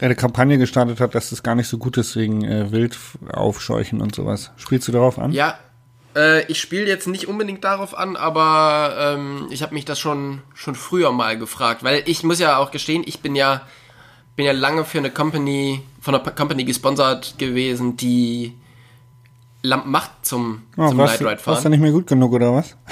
[0.00, 2.98] eine Kampagne gestartet hat, dass das gar nicht so gut ist wegen äh, Wild
[3.30, 4.50] aufscheuchen und sowas.
[4.56, 5.32] Spielst du darauf an?
[5.32, 5.58] Ja,
[6.18, 10.42] äh, ich spiele jetzt nicht unbedingt darauf an, aber ähm, ich habe mich das schon
[10.54, 13.62] schon früher mal gefragt, weil ich muss ja auch gestehen, ich bin ja
[14.36, 18.54] bin ja lange für eine Company von einer Company gesponsert gewesen, die
[19.62, 21.70] Lampen macht zum, Oh, zum Night Ride du- warst du fahren.
[21.72, 22.76] nicht mehr gut genug oder was?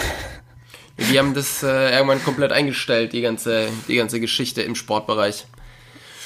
[1.10, 5.44] Die haben das äh, irgendwann komplett eingestellt, die ganze die ganze Geschichte im Sportbereich.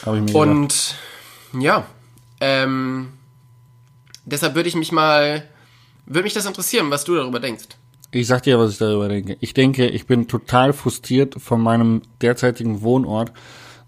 [0.06, 0.46] Habe ich mir gedacht.
[0.46, 0.94] Und
[1.60, 1.84] ja,
[2.40, 3.12] ähm,
[4.24, 5.42] deshalb würde ich mich mal,
[6.06, 7.68] würde mich das interessieren, was du darüber denkst.
[8.12, 9.36] Ich sag dir, was ich darüber denke.
[9.40, 13.32] Ich denke, ich bin total frustriert von meinem derzeitigen Wohnort,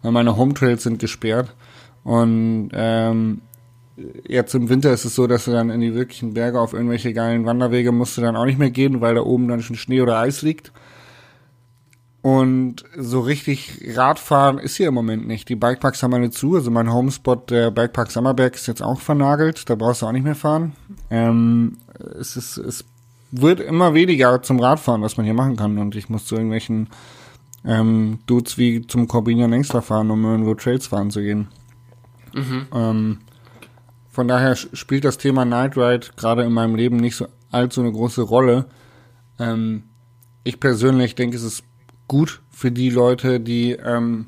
[0.02, 1.54] meine Home Trails sind gesperrt.
[2.04, 3.42] Und ähm,
[4.26, 7.12] jetzt im Winter ist es so, dass du dann in die wirklichen Berge auf irgendwelche
[7.12, 10.00] geilen Wanderwege musst du dann auch nicht mehr gehen, weil da oben dann schon Schnee
[10.00, 10.72] oder Eis liegt.
[12.22, 15.48] Und so richtig Radfahren ist hier im Moment nicht.
[15.48, 16.54] Die Bikeparks haben alle zu.
[16.54, 19.68] Also mein Homespot, der Bikepark Sommerberg, ist jetzt auch vernagelt.
[19.68, 20.72] Da brauchst du auch nicht mehr fahren.
[21.10, 21.78] Ähm,
[22.20, 22.84] es, ist, es
[23.32, 25.78] wird immer weniger zum Radfahren, was man hier machen kann.
[25.78, 26.90] Und ich muss zu irgendwelchen
[27.64, 31.48] ähm, Dudes wie zum Corbinian Längsler fahren, um irgendwo Trails fahren zu gehen.
[32.72, 33.18] Ähm,
[34.10, 37.90] von daher spielt das Thema Night Ride gerade in meinem Leben nicht so allzu eine
[37.90, 38.66] große Rolle.
[39.40, 39.84] Ähm,
[40.44, 41.64] ich persönlich denke, es ist
[42.12, 44.26] gut für die Leute, die, ähm,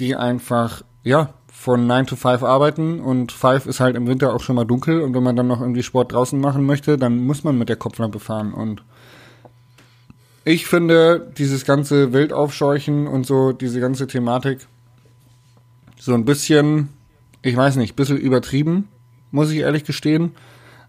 [0.00, 3.00] die einfach, ja, von 9 to 5 arbeiten.
[3.00, 5.00] Und 5 ist halt im Winter auch schon mal dunkel.
[5.00, 7.76] Und wenn man dann noch irgendwie Sport draußen machen möchte, dann muss man mit der
[7.76, 8.52] Kopflampe fahren.
[8.52, 8.82] Und
[10.44, 14.66] ich finde dieses ganze Wildaufscheuchen und so, diese ganze Thematik
[16.00, 16.88] so ein bisschen,
[17.42, 18.88] ich weiß nicht, bisschen übertrieben,
[19.30, 20.32] muss ich ehrlich gestehen.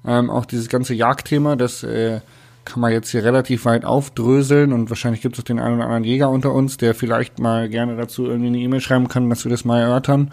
[0.08, 2.22] Ähm, auch dieses ganze Jagdthema, das äh,
[2.66, 5.86] kann man jetzt hier relativ weit aufdröseln und wahrscheinlich gibt es auch den einen oder
[5.86, 9.44] anderen Jäger unter uns, der vielleicht mal gerne dazu irgendwie eine E-Mail schreiben kann, dass
[9.44, 10.32] wir das mal erörtern.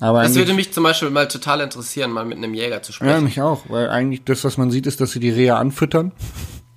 [0.00, 2.96] Aber Das würde mich zum Beispiel mal total interessieren, mal mit einem Jäger zu ja,
[2.96, 3.24] sprechen.
[3.24, 6.12] mich auch, weil eigentlich das, was man sieht, ist, dass sie die Rehe anfüttern,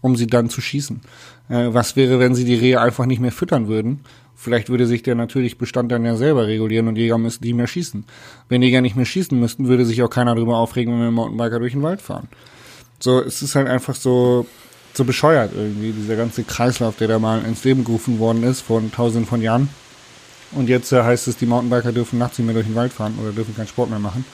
[0.02, 1.02] um sie dann zu schießen.
[1.50, 4.02] Äh, was wäre, wenn sie die Rehe einfach nicht mehr füttern würden?
[4.36, 7.66] Vielleicht würde sich der natürliche Bestand dann ja selber regulieren und Jäger müssten die mehr
[7.66, 8.06] schießen.
[8.50, 11.60] Wenn Jäger nicht mehr schießen müssten, würde sich auch keiner darüber aufregen, wenn wir Mountainbiker
[11.60, 12.30] durch den Wald fahren.
[13.00, 14.46] So, es ist halt einfach so,
[14.98, 18.82] so bescheuert irgendwie, dieser ganze Kreislauf, der da mal ins Leben gerufen worden ist, vor
[18.92, 19.70] tausenden von Jahren.
[20.52, 23.18] Und jetzt äh, heißt es, die Mountainbiker dürfen nachts nicht mehr durch den Wald fahren
[23.22, 24.26] oder dürfen keinen Sport mehr machen,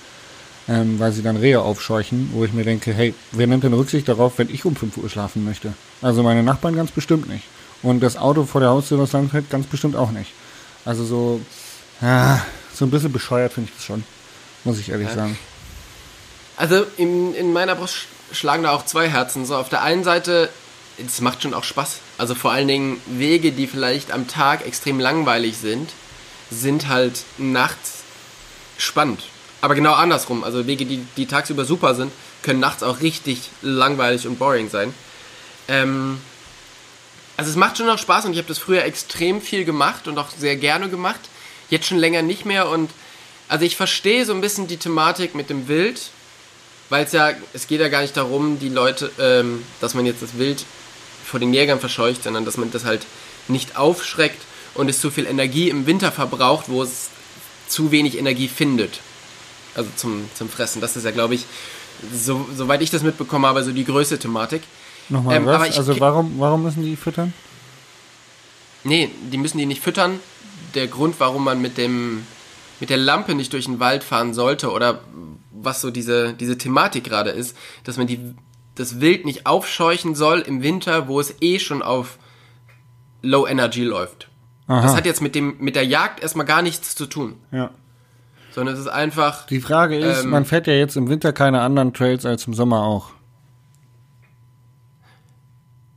[0.67, 4.08] ähm, weil sie dann Rehe aufscheuchen, wo ich mir denke, hey, wer nimmt denn Rücksicht
[4.08, 5.73] darauf, wenn ich um 5 Uhr schlafen möchte?
[6.02, 7.45] Also meine Nachbarn ganz bestimmt nicht.
[7.82, 10.32] Und das Auto vor der Haustür, was lang fährt, ganz bestimmt auch nicht.
[10.86, 11.41] Also so,
[12.02, 14.04] ja, so ein bisschen bescheuert finde ich das schon,
[14.63, 15.38] muss ich ehrlich sagen.
[16.56, 19.46] Also in, in meiner Brust schlagen da auch zwei Herzen.
[19.46, 20.50] So auf der einen Seite,
[20.98, 22.00] es macht schon auch Spaß.
[22.17, 25.89] Also vor allen Dingen Wege, die vielleicht am Tag extrem langweilig sind,
[26.50, 28.04] sind halt nachts
[28.78, 29.22] spannend.
[29.62, 30.43] Aber genau andersrum.
[30.43, 34.93] Also Wege, die, die tagsüber super sind, können nachts auch richtig langweilig und boring sein.
[35.67, 36.19] Ähm,
[37.38, 40.17] also es macht schon noch Spaß und ich habe das früher extrem viel gemacht und
[40.17, 41.22] auch sehr gerne gemacht.
[41.69, 42.91] Jetzt schon länger nicht mehr und
[43.48, 46.12] also ich verstehe so ein bisschen die Thematik mit dem Wild,
[46.94, 50.22] weil es ja, es geht ja gar nicht darum, die Leute, ähm, dass man jetzt
[50.22, 50.64] das Wild
[51.26, 53.08] vor den Jägern verscheucht, sondern dass man das halt
[53.48, 54.40] nicht aufschreckt
[54.76, 57.10] und es zu viel Energie im Winter verbraucht, wo es
[57.68, 59.00] zu wenig Energie findet.
[59.74, 60.82] Also zum, zum Fressen.
[60.82, 61.48] Das ist ja, glaube ich,
[62.14, 64.62] so, soweit ich das mitbekommen habe, so die größte Thematik.
[65.10, 65.76] Nochmal Ähm, was?
[65.76, 67.34] Also warum, warum müssen die füttern?
[68.84, 70.20] Nee, die müssen die nicht füttern.
[70.76, 72.28] Der Grund, warum man mit dem
[72.80, 75.00] mit der Lampe nicht durch den Wald fahren sollte oder
[75.54, 78.36] was so diese diese Thematik gerade ist, dass man die
[78.76, 82.18] das Wild nicht aufscheuchen soll im Winter, wo es eh schon auf
[83.22, 84.30] Low Energy läuft.
[84.68, 84.82] Aha.
[84.82, 87.70] Das hat jetzt mit dem mit der Jagd erstmal gar nichts zu tun, ja.
[88.52, 91.62] sondern es ist einfach Die Frage ist, Ähm, man fährt ja jetzt im Winter keine
[91.62, 93.12] anderen Trails als im Sommer auch.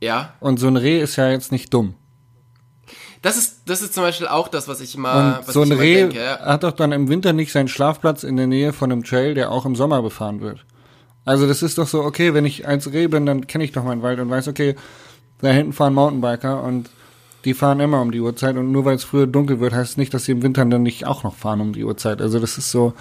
[0.01, 0.33] ja.
[0.39, 1.95] Und so ein Reh ist ja jetzt nicht dumm.
[3.21, 5.71] Das ist das ist zum Beispiel auch das, was ich immer Und was so ich
[5.71, 6.39] ein Reh denke.
[6.39, 9.51] Hat doch dann im Winter nicht seinen Schlafplatz in der Nähe von einem Trail, der
[9.51, 10.65] auch im Sommer befahren wird.
[11.25, 13.83] Also das ist doch so, okay, wenn ich als Reh bin, dann kenne ich doch
[13.83, 14.75] meinen Wald und weiß, okay,
[15.41, 16.89] da hinten fahren Mountainbiker und
[17.43, 19.97] die fahren immer um die Uhrzeit und nur weil es früher dunkel wird, heißt es
[19.97, 22.21] nicht, dass sie im Winter dann nicht auch noch fahren um die Uhrzeit.
[22.21, 22.93] Also das ist so.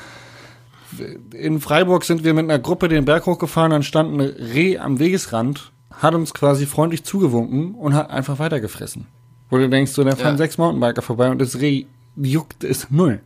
[1.33, 4.99] In Freiburg sind wir mit einer Gruppe den Berg hochgefahren, dann stand ein Reh am
[4.99, 9.07] Wegesrand, hat uns quasi freundlich zugewunken und hat einfach weitergefressen.
[9.51, 10.39] Wo du denkst, so, da fahren Ja.
[10.39, 11.85] sechs Mountainbiker vorbei und das Reh
[12.17, 13.21] juckt es null.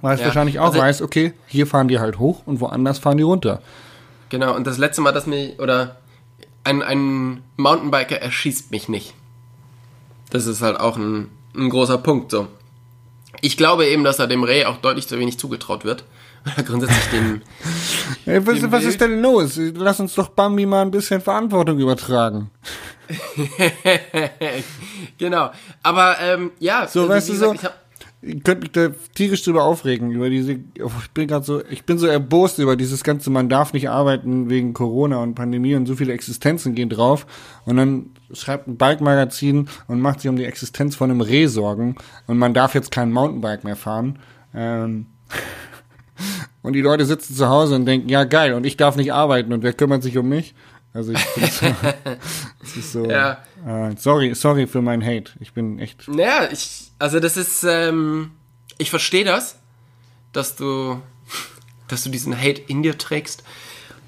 [0.00, 0.26] Weil es Ja.
[0.26, 3.60] wahrscheinlich auch Also- weiß, okay, hier fahren die halt hoch und woanders fahren die runter.
[4.30, 5.96] Genau, und das letzte Mal, dass mir, oder
[6.64, 9.14] ein, ein Mountainbiker erschießt mich nicht.
[10.30, 12.48] Das ist halt auch ein, ein großer Punkt so.
[13.42, 16.04] Ich glaube eben, dass er dem Reh auch deutlich zu wenig zugetraut wird.
[16.56, 17.40] Oder grundsätzlich dem.
[18.26, 19.58] Ey, was, dem was ist denn los?
[19.74, 22.50] Lass uns doch Bambi mal ein bisschen Verantwortung übertragen.
[25.18, 25.50] genau.
[25.82, 27.74] Aber ähm, ja, So, weißt wie du so- ich hab,
[28.22, 31.98] Ich könnte mich da tierisch drüber aufregen, über diese, ich bin gerade so, ich bin
[31.98, 35.94] so erbost über dieses ganze, man darf nicht arbeiten wegen Corona und Pandemie und so
[35.94, 37.26] viele Existenzen gehen drauf
[37.66, 41.96] und dann schreibt ein Bike-Magazin und macht sich um die Existenz von einem Reh Sorgen
[42.26, 44.18] und man darf jetzt kein Mountainbike mehr fahren.
[44.54, 45.06] Ähm,
[46.62, 49.52] und die Leute sitzen zu Hause und denken, ja geil, und ich darf nicht arbeiten
[49.52, 50.54] und wer kümmert sich um mich?
[50.94, 51.66] Also ich bin so,
[52.60, 53.42] das ist so, Ja.
[53.66, 55.32] äh, sorry, sorry für meinen Hate.
[55.40, 58.30] Ich bin echt, naja, ich, also das ist, ähm,
[58.78, 59.58] ich verstehe das,
[60.32, 61.02] dass du,
[61.88, 63.42] dass du diesen Hate in dir trägst.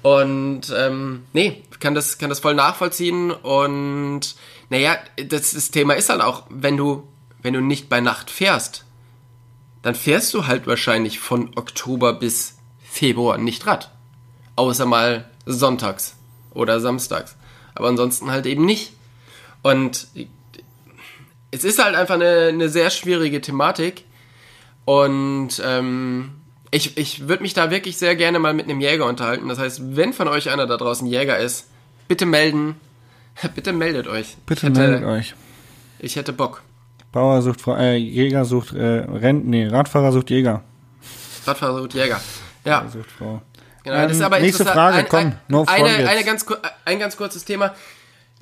[0.01, 3.31] Und ähm, nee, kann das, kann das voll nachvollziehen.
[3.31, 4.35] Und
[4.69, 4.97] naja,
[5.27, 7.05] das, das Thema ist halt auch, wenn du,
[7.41, 8.85] wenn du nicht bei Nacht fährst,
[9.81, 13.91] dann fährst du halt wahrscheinlich von Oktober bis Februar nicht Rad.
[14.55, 16.15] Außer mal sonntags
[16.57, 17.35] oder samstags.
[17.75, 18.93] Aber ansonsten halt eben nicht.
[19.61, 20.07] Und
[21.51, 24.03] es ist halt einfach eine, eine sehr schwierige Thematik.
[24.85, 26.31] Und ähm,
[26.71, 29.47] ich, ich würde mich da wirklich sehr gerne mal mit einem Jäger unterhalten.
[29.49, 31.67] Das heißt, wenn von euch einer da draußen Jäger ist,
[32.07, 32.75] bitte melden.
[33.55, 34.35] Bitte meldet euch.
[34.47, 35.35] bitte hätte, meldet euch.
[35.99, 36.63] Ich hätte Bock.
[37.11, 40.63] Bauer sucht, Frau- äh, Jäger sucht, äh, Rent, nee, Radfahrer sucht Jäger.
[41.45, 42.19] Radfahrer sucht Jäger.
[42.65, 43.41] Ja, Sucht Frau.
[43.91, 44.03] Genau.
[44.03, 44.65] das ist Ähm, aber nächste.
[44.65, 46.09] Frage, komm, no front eine, jetzt.
[46.09, 46.45] eine ganz,
[46.85, 47.73] ein ganz kurzes Thema.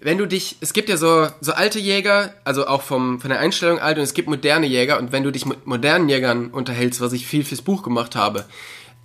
[0.02, 3.40] Wenn du dich, es gibt ja so, so alte Jäger, also auch vom, von der
[3.40, 7.00] Einstellung alt, und es gibt moderne Jäger, und wenn du dich mit modernen Jägern unterhältst,
[7.00, 8.46] was ich viel fürs Buch gemacht habe,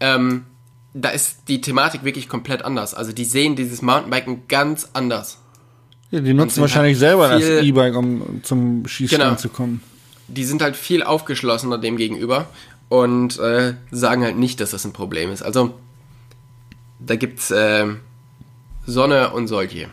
[0.00, 0.46] ähm,
[0.92, 2.94] da ist die Thematik wirklich komplett anders.
[2.94, 5.38] Also die sehen dieses Mountainbiken ganz anders.
[6.10, 9.36] Ja, die nutzen wahrscheinlich halt selber das E-Bike, um zum Schießstand Genau.
[9.36, 9.82] zu kommen.
[10.26, 12.46] Die sind halt viel aufgeschlossener dem gegenüber
[12.88, 15.42] und äh, sagen halt nicht, dass das ein Problem ist.
[15.42, 15.74] Also
[17.00, 17.86] da gibt's äh,
[18.86, 19.88] Sonne und solche.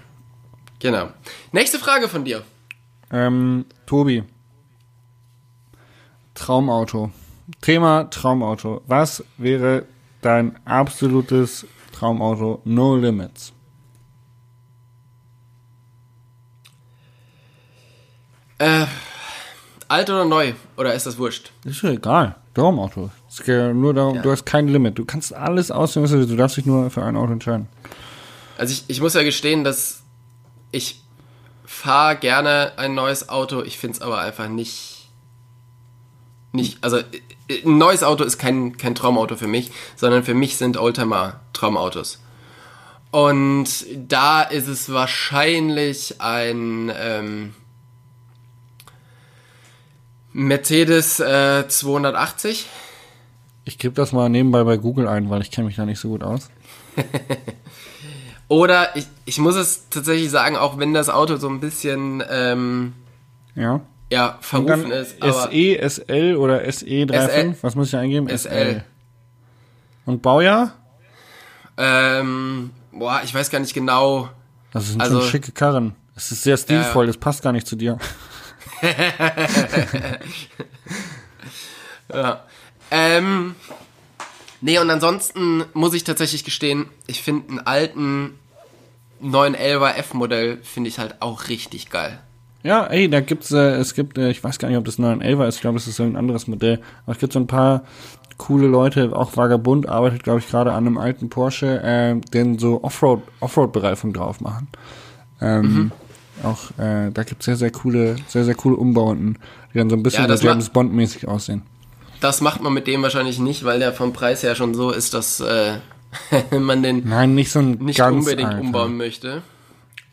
[0.80, 1.10] Genau.
[1.52, 2.44] Nächste Frage von dir.
[3.12, 4.24] Ähm, Tobi.
[6.34, 7.12] Traumauto.
[7.62, 8.82] Thema Traumauto.
[8.88, 9.86] Was wäre
[10.22, 12.62] dein absolutes Traumauto?
[12.66, 13.54] No Limits.
[18.60, 18.86] Äh,
[19.88, 20.54] alt oder neu?
[20.78, 21.52] Oder ist das wurscht?
[21.64, 22.36] Ist ja egal.
[22.58, 23.12] Traumauto.
[23.30, 24.22] Es geht ja nur darum, Ja.
[24.24, 24.98] du hast kein Limit.
[24.98, 27.68] Du kannst alles auswählen, du darfst dich nur für ein Auto entscheiden.
[28.58, 30.02] Also ich, ich muss ja gestehen, dass
[30.72, 31.02] ich
[31.66, 33.62] fahre gerne ein neues Auto.
[33.62, 35.08] Ich find's aber einfach nicht,
[36.52, 37.04] nicht, also äh,
[37.64, 42.20] ein neues Auto ist kein, kein Traumauto für mich, sondern für mich sind Oldtimer Traumautos.
[43.12, 47.54] Und da ist es wahrscheinlich ein ähm,
[50.40, 52.68] Mercedes äh, 280.
[53.66, 56.10] Ich gebe das mal nebenbei bei Google ein, weil ich kenne mich da nicht so
[56.10, 56.50] gut aus.
[58.48, 62.94] Oder ich, ich muss es tatsächlich sagen, auch wenn das Auto so ein bisschen ähm,
[63.56, 63.82] Ja.
[64.12, 65.18] ja, verrufen ist.
[65.22, 67.56] SE, SL oder SE35?
[67.62, 68.30] Was muss ich eingeben?
[68.30, 68.84] SL.
[70.06, 70.74] Und Baujahr?
[71.78, 74.30] ähm, boah, ich weiß gar nicht genau.
[74.72, 75.96] Das sind Also- schon schicke Karren.
[76.16, 77.98] Es ist sehr stilvoll, das passt gar nicht zu dir.
[82.14, 82.44] Ja.
[82.92, 83.56] Ähm,
[84.62, 88.40] nee, und ansonsten muss ich tatsächlich gestehen, ich finde einen alten
[89.22, 92.20] 911er F-Modell finde ich halt auch richtig geil.
[92.64, 95.48] Ja, ey, da gibt's, äh, es gibt, äh, ich weiß gar nicht, ob das 911
[95.48, 97.84] ist, ich glaube, es ist so ein anderes Modell, aber es gibt so ein paar
[98.38, 102.84] coole Leute, auch Vagabund arbeitet, glaube ich, gerade an einem alten Porsche, äh, den so
[102.84, 104.68] Offroad, Offroad-Bereifung drauf machen.
[105.42, 105.92] Ähm,
[106.44, 109.38] Auch, äh, da gibt's sehr, sehr coole, sehr, sehr coole Umbauten,
[109.74, 111.64] die dann so ein bisschen Ja, James Bond-mäßig aussehen.
[112.22, 115.14] Das macht man mit dem wahrscheinlich nicht, weil der vom Preis her schon so ist,
[115.14, 115.78] dass äh,
[116.60, 118.62] man den Nein, nicht so ein nicht unbedingt alter.
[118.62, 119.42] umbauen möchte.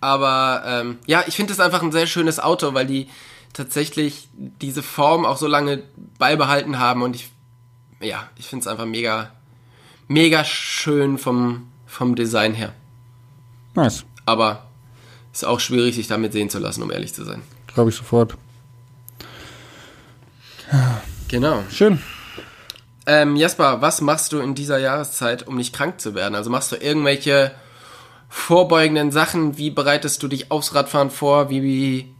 [0.00, 3.08] Aber ähm, ja, ich finde es einfach ein sehr schönes Auto, weil die
[3.54, 5.82] tatsächlich diese Form auch so lange
[6.18, 7.30] beibehalten haben und ich
[8.00, 9.30] ja, ich finde es einfach mega
[10.08, 12.74] mega schön vom vom Design her.
[13.74, 14.66] Nice, Aber
[15.35, 17.42] ist auch schwierig, sich damit sehen zu lassen, um ehrlich zu sein.
[17.73, 18.37] glaube ich sofort.
[21.29, 21.62] Genau.
[21.70, 22.01] Schön.
[23.07, 26.35] Ähm, Jasper, was machst du in dieser Jahreszeit, um nicht krank zu werden?
[26.35, 27.53] Also machst du irgendwelche
[28.29, 29.59] vorbeugenden Sachen?
[29.59, 31.51] Wie bereitest du dich aufs Radfahren vor?
[31.51, 32.14] Wie, wie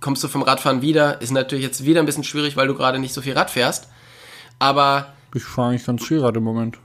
[0.00, 1.20] kommst du vom Radfahren wieder?
[1.20, 3.88] Ist natürlich jetzt wieder ein bisschen schwierig, weil du gerade nicht so viel Rad fährst.
[4.58, 6.78] Aber Ich fahre eigentlich ganz viel Rad im Moment.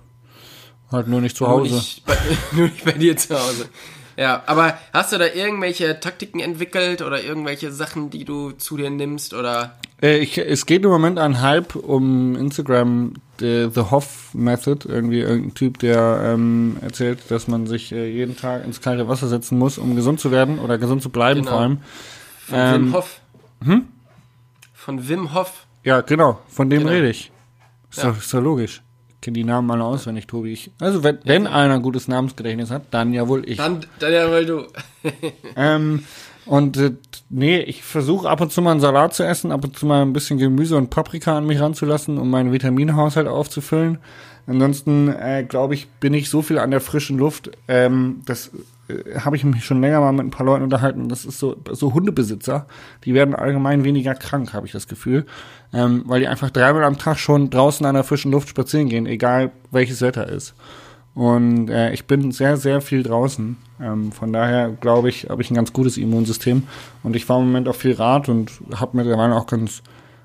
[0.92, 1.76] Halt nur nicht zu nur Hause.
[1.76, 2.18] nicht, bei,
[2.54, 3.70] nur nicht bei dir zu Hause.
[4.16, 8.90] Ja, aber hast du da irgendwelche Taktiken entwickelt oder irgendwelche Sachen, die du zu dir
[8.90, 9.76] nimmst oder?
[10.02, 15.20] Äh, ich, es geht im Moment ein Hype um Instagram, the, the Hoff Method, irgendwie
[15.22, 19.58] irgendein Typ, der ähm, erzählt, dass man sich äh, jeden Tag ins kalte Wasser setzen
[19.58, 21.52] muss, um gesund zu werden oder gesund zu bleiben Genau.
[21.52, 21.78] vor allem.
[22.48, 23.20] Von Ähm, Wim Hof.
[23.64, 23.86] Hm?
[24.74, 25.66] Von Wim Hof.
[25.84, 26.92] Ja, genau, von dem Genau.
[26.92, 27.32] rede ich.
[27.90, 28.10] Ist, Ja.
[28.12, 28.82] doch, ist doch logisch.
[29.24, 30.52] Ich kenne die Namen alle auswendig, Tobi.
[30.52, 33.56] Ich, also wenn, wenn einer ein gutes Namensgedächtnis hat, dann ja wohl ich.
[33.56, 34.66] Dann, dann ja mal du.
[35.56, 36.04] Ähm,
[36.46, 36.92] und äh,
[37.30, 40.02] nee, ich versuche ab und zu mal einen Salat zu essen, ab und zu mal
[40.02, 44.00] ein bisschen Gemüse und Paprika an mich ranzulassen, um meinen Vitaminhaushalt aufzufüllen.
[44.46, 47.50] Ansonsten äh, glaube ich, bin ich so viel an der frischen Luft.
[47.70, 48.58] Ähm, das äh,
[49.20, 51.10] habe ich mich schon länger mal mit ein paar Leuten unterhalten.
[51.10, 52.68] Das ist so so Hundebesitzer,
[53.06, 55.26] die werden allgemein weniger krank, habe ich das Gefühl,
[55.74, 59.06] ähm, weil die einfach dreimal am Tag schon draußen an der frischen Luft spazieren gehen,
[59.06, 60.56] egal welches Wetter ist.
[61.16, 63.58] Und äh, ich bin sehr, sehr viel draußen.
[63.80, 66.64] Ähm, von daher glaube ich, habe ich ein ganz gutes Immunsystem.
[67.04, 69.84] Und ich fahre im Moment auch viel Rad und habe mittlerweile auch ganz,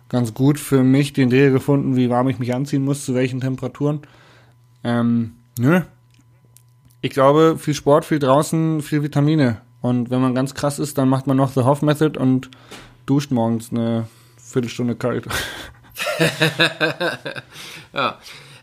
[0.09, 3.41] ganz gut für mich den Dreh gefunden, wie warm ich mich anziehen muss, zu welchen
[3.41, 4.01] Temperaturen.
[4.83, 5.83] Ähm, nö.
[7.01, 9.61] Ich glaube, viel Sport, viel draußen, viel Vitamine.
[9.81, 12.51] Und wenn man ganz krass ist, dann macht man noch The Hoff Method und
[13.07, 15.27] duscht morgens eine Viertelstunde kalt.
[17.93, 18.19] Ja.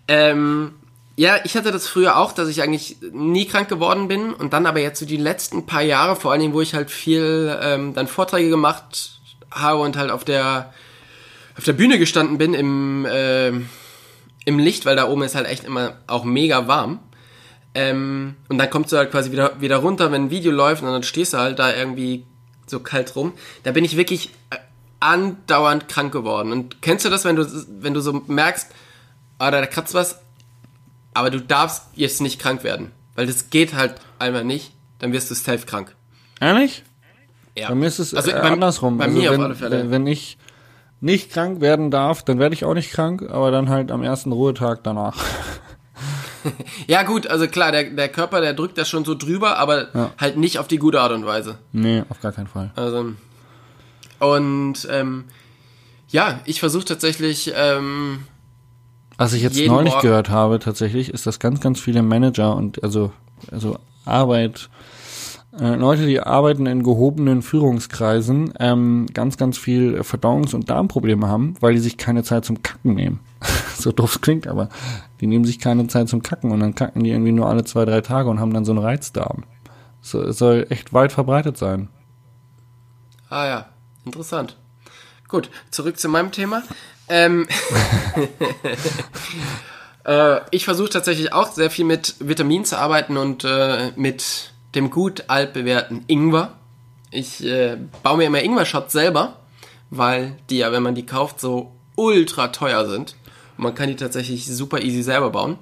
[0.07, 0.73] Ähm,
[1.17, 4.65] ja, ich hatte das früher auch, dass ich eigentlich nie krank geworden bin und dann
[4.65, 7.93] aber jetzt so die letzten paar Jahre, vor allen Dingen, wo ich halt viel ähm,
[7.93, 9.19] dann Vorträge gemacht
[9.51, 10.73] habe und halt auf der
[11.57, 13.69] auf der Bühne gestanden bin im ähm,
[14.45, 16.99] im Licht, weil da oben ist halt echt immer auch mega warm.
[17.75, 20.87] Ähm, und dann kommst du halt quasi wieder wieder runter, wenn ein Video läuft und
[20.89, 22.25] dann stehst du halt da irgendwie
[22.67, 23.33] so kalt rum.
[23.63, 24.55] Da bin ich wirklich äh,
[25.01, 26.51] andauernd krank geworden.
[26.51, 27.45] Und kennst du das, wenn du
[27.81, 28.71] wenn du so merkst,
[29.39, 30.19] ah, da kratzt was,
[31.13, 35.29] aber du darfst jetzt nicht krank werden, weil das geht halt einmal nicht, dann wirst
[35.29, 35.93] du safe krank.
[36.39, 36.83] Ehrlich?
[37.57, 37.69] Ja.
[37.69, 38.97] Bei mir ist es Also äh, bei- andersrum.
[38.97, 39.79] bei also mir auf wenn, alle Fälle.
[39.83, 40.37] Wenn, wenn ich
[41.01, 44.31] nicht krank werden darf, dann werde ich auch nicht krank, aber dann halt am ersten
[44.31, 45.17] Ruhetag danach.
[46.87, 50.11] Ja gut, also klar, der, der Körper, der drückt das schon so drüber, aber Ja.
[50.17, 51.57] halt nicht auf die gute Art und Weise.
[51.71, 52.71] nee, auf gar keinen Fall.
[52.75, 53.11] Also
[54.19, 55.25] und ähm,
[56.09, 58.19] ja, ich versuche tatsächlich ähm,
[59.17, 62.81] Was ich jetzt neulich Morgen- gehört habe, tatsächlich, ist, dass ganz, ganz viele Manager und
[62.83, 63.11] also,
[63.51, 64.69] also Arbeit,
[65.59, 71.55] äh, Leute, die arbeiten in gehobenen Führungskreisen, ähm, ganz, ganz viel Verdauungs- und Darmprobleme haben,
[71.59, 73.19] weil die sich keine Zeit zum Kacken nehmen.
[73.77, 74.69] so doof es klingt, aber
[75.21, 77.85] die nehmen sich keine Zeit zum Kacken und dann kacken die irgendwie nur alle zwei,
[77.85, 79.43] drei Tage und haben dann so einen Reizdarm.
[80.01, 81.89] So, es soll echt weit verbreitet sein.
[83.29, 83.65] Ah ja,
[84.05, 84.57] interessant.
[85.27, 86.61] Gut, zurück zu meinem Thema.
[87.07, 87.47] Ähm,
[90.05, 94.89] äh, ich versuche tatsächlich auch sehr viel mit Vitaminen zu arbeiten und äh, mit dem
[94.89, 96.53] gut altbewährten Ingwer.
[97.11, 99.37] Ich äh, baue mir immer Ingwer-Shots selber,
[99.89, 103.15] weil die ja, wenn man die kauft, so ultra teuer sind.
[103.57, 105.57] Man kann die tatsächlich super easy selber bauen.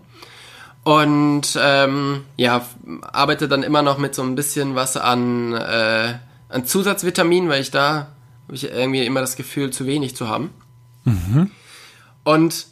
[0.83, 2.65] Und ähm, ja,
[3.01, 6.15] arbeite dann immer noch mit so ein bisschen was an, äh,
[6.49, 8.09] an Zusatzvitaminen, weil ich da
[8.45, 10.49] habe ich irgendwie immer das Gefühl, zu wenig zu haben.
[12.23, 12.67] Und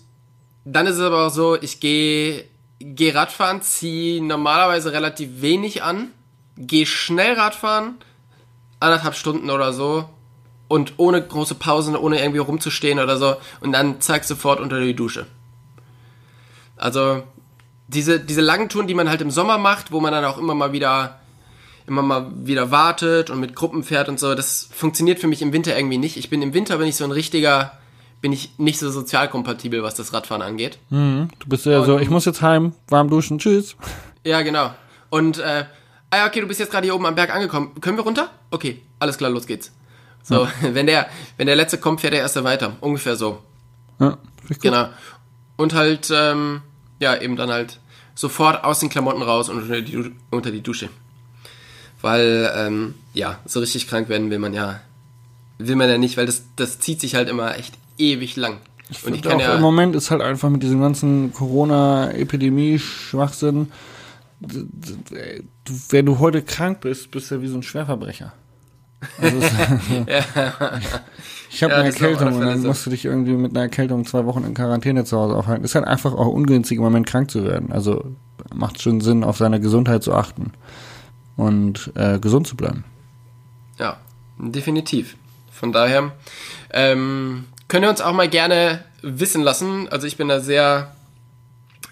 [0.65, 2.45] dann ist es aber auch so, ich gehe
[2.79, 6.07] geh Radfahren, ziehe normalerweise relativ wenig an,
[6.57, 7.95] gehe schnell Radfahren,
[8.79, 10.10] anderthalb Stunden oder so
[10.71, 14.95] und ohne große Pausen, ohne irgendwie rumzustehen oder so und dann zack sofort unter die
[14.95, 15.27] Dusche.
[16.77, 17.23] Also
[17.89, 20.55] diese, diese langen Touren, die man halt im Sommer macht, wo man dann auch immer
[20.55, 21.17] mal wieder
[21.88, 25.51] immer mal wieder wartet und mit Gruppen fährt und so, das funktioniert für mich im
[25.51, 26.15] Winter irgendwie nicht.
[26.15, 27.73] Ich bin im Winter bin ich so ein richtiger,
[28.21, 30.77] bin ich nicht so sozial kompatibel, was das Radfahren angeht.
[31.39, 33.75] Du bist ja so, ich muss jetzt heim, warm duschen, tschüss.
[34.23, 34.71] Ja, genau.
[35.10, 35.65] Und äh,
[36.12, 37.71] ah ja, okay, du bist jetzt gerade hier oben am Berg angekommen.
[37.81, 38.29] Können wir runter?
[38.51, 39.73] Okay, alles klar, los geht's.
[40.23, 41.07] So, wenn der
[41.38, 43.41] wenn der letzte kommt, fährt der erste weiter, ungefähr so.
[43.99, 44.17] Ja,
[44.49, 44.59] ich.
[44.59, 44.89] Genau.
[45.57, 46.61] Und halt ähm,
[47.01, 47.80] ja, eben dann halt
[48.15, 50.88] sofort aus den Klamotten raus und unter die, unter die Dusche.
[52.01, 54.80] Weil, ähm, ja, so richtig krank werden will man ja,
[55.57, 58.53] will man ja nicht, weil das, das zieht sich halt immer echt ewig lang.
[58.53, 63.69] und ich Und kann auch ja, im Moment ist halt einfach mit diesem ganzen Corona-Epidemie-Schwachsinn,
[64.39, 68.34] wenn du heute krank bist, bist du ja wie so ein Schwerverbrecher.
[69.20, 69.52] Also es,
[71.49, 74.26] ich habe Ja, eine Erkältung und dann musst du dich irgendwie mit einer Erkältung zwei
[74.26, 75.64] Wochen in Quarantäne zu Hause aufhalten.
[75.64, 77.72] Ist halt einfach auch ungünstig im Moment krank zu werden.
[77.72, 78.16] Also
[78.54, 80.52] macht schon Sinn, auf seine Gesundheit zu achten
[81.38, 82.84] und äh, gesund zu bleiben.
[83.80, 83.97] ja,
[84.38, 85.16] definitiv.
[85.52, 86.12] Von daher
[86.72, 89.88] ähm, könnt ihr uns auch mal gerne wissen lassen.
[89.89, 90.95] Also ich bin da sehr,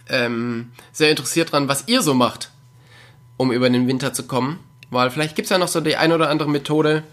[0.07, 2.51] ähm, sehr interessiert dran, was ihr so macht,
[3.38, 4.60] um über den Winter zu kommen.
[4.91, 7.03] Weil vielleicht gibt's ja noch so die ein oder andere Methode.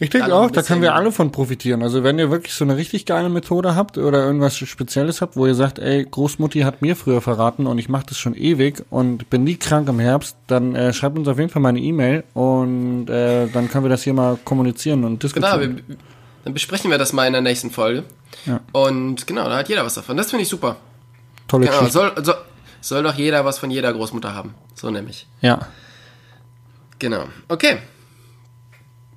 [0.00, 1.82] Ich denke auch, da können wir alle von profitieren.
[1.82, 5.44] Also wenn ihr wirklich so eine richtig geile Methode habt oder irgendwas Spezielles habt, wo
[5.44, 9.28] ihr sagt, ey, Großmutti hat mir früher verraten und ich mache das schon ewig und
[9.28, 12.22] bin nie krank im Herbst, dann äh, schreibt uns auf jeden Fall mal eine E-Mail
[12.32, 15.82] und äh, dann können wir das hier mal kommunizieren und Genau, diskutieren.
[15.88, 15.96] wir,
[16.44, 18.04] dann besprechen wir das mal in der nächsten Folge.
[18.46, 18.60] Ja.
[18.70, 20.16] Und genau, da hat jeder was davon.
[20.16, 20.76] Das finde ich super.
[21.48, 22.36] Tolle Genau, soll, soll,
[22.80, 24.54] soll doch jeder was von jeder Großmutter haben.
[24.76, 25.26] So nämlich.
[25.40, 25.58] Ja.
[26.98, 27.24] Genau.
[27.48, 27.76] Okay,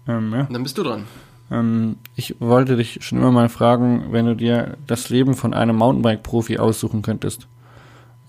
[0.08, 0.48] Ähm, ja.
[0.52, 1.06] dann bist du dran.
[1.52, 5.76] Ähm, ich wollte dich schon immer mal fragen, wenn du dir das Leben von einem
[5.76, 7.48] Mountainbike-Profi aussuchen könntest.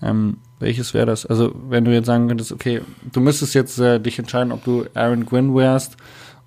[0.01, 1.25] Ähm, welches wäre das?
[1.25, 2.81] Also, wenn du jetzt sagen könntest, okay,
[3.11, 5.97] du müsstest jetzt äh, dich entscheiden, ob du Aaron Gwynn wärst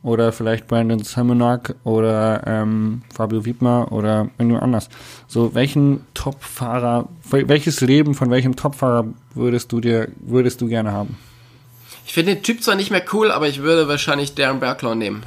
[0.03, 4.89] oder vielleicht Brandon Simonak oder ähm, Fabio Wiedmer oder irgendjemand anders.
[5.27, 11.17] So, welchen Top-Fahrer, welches Leben von welchem Top-Fahrer würdest du dir, würdest du gerne haben?
[12.07, 15.27] Ich finde den Typ zwar nicht mehr cool, aber ich würde wahrscheinlich Darren Berglaw nehmen.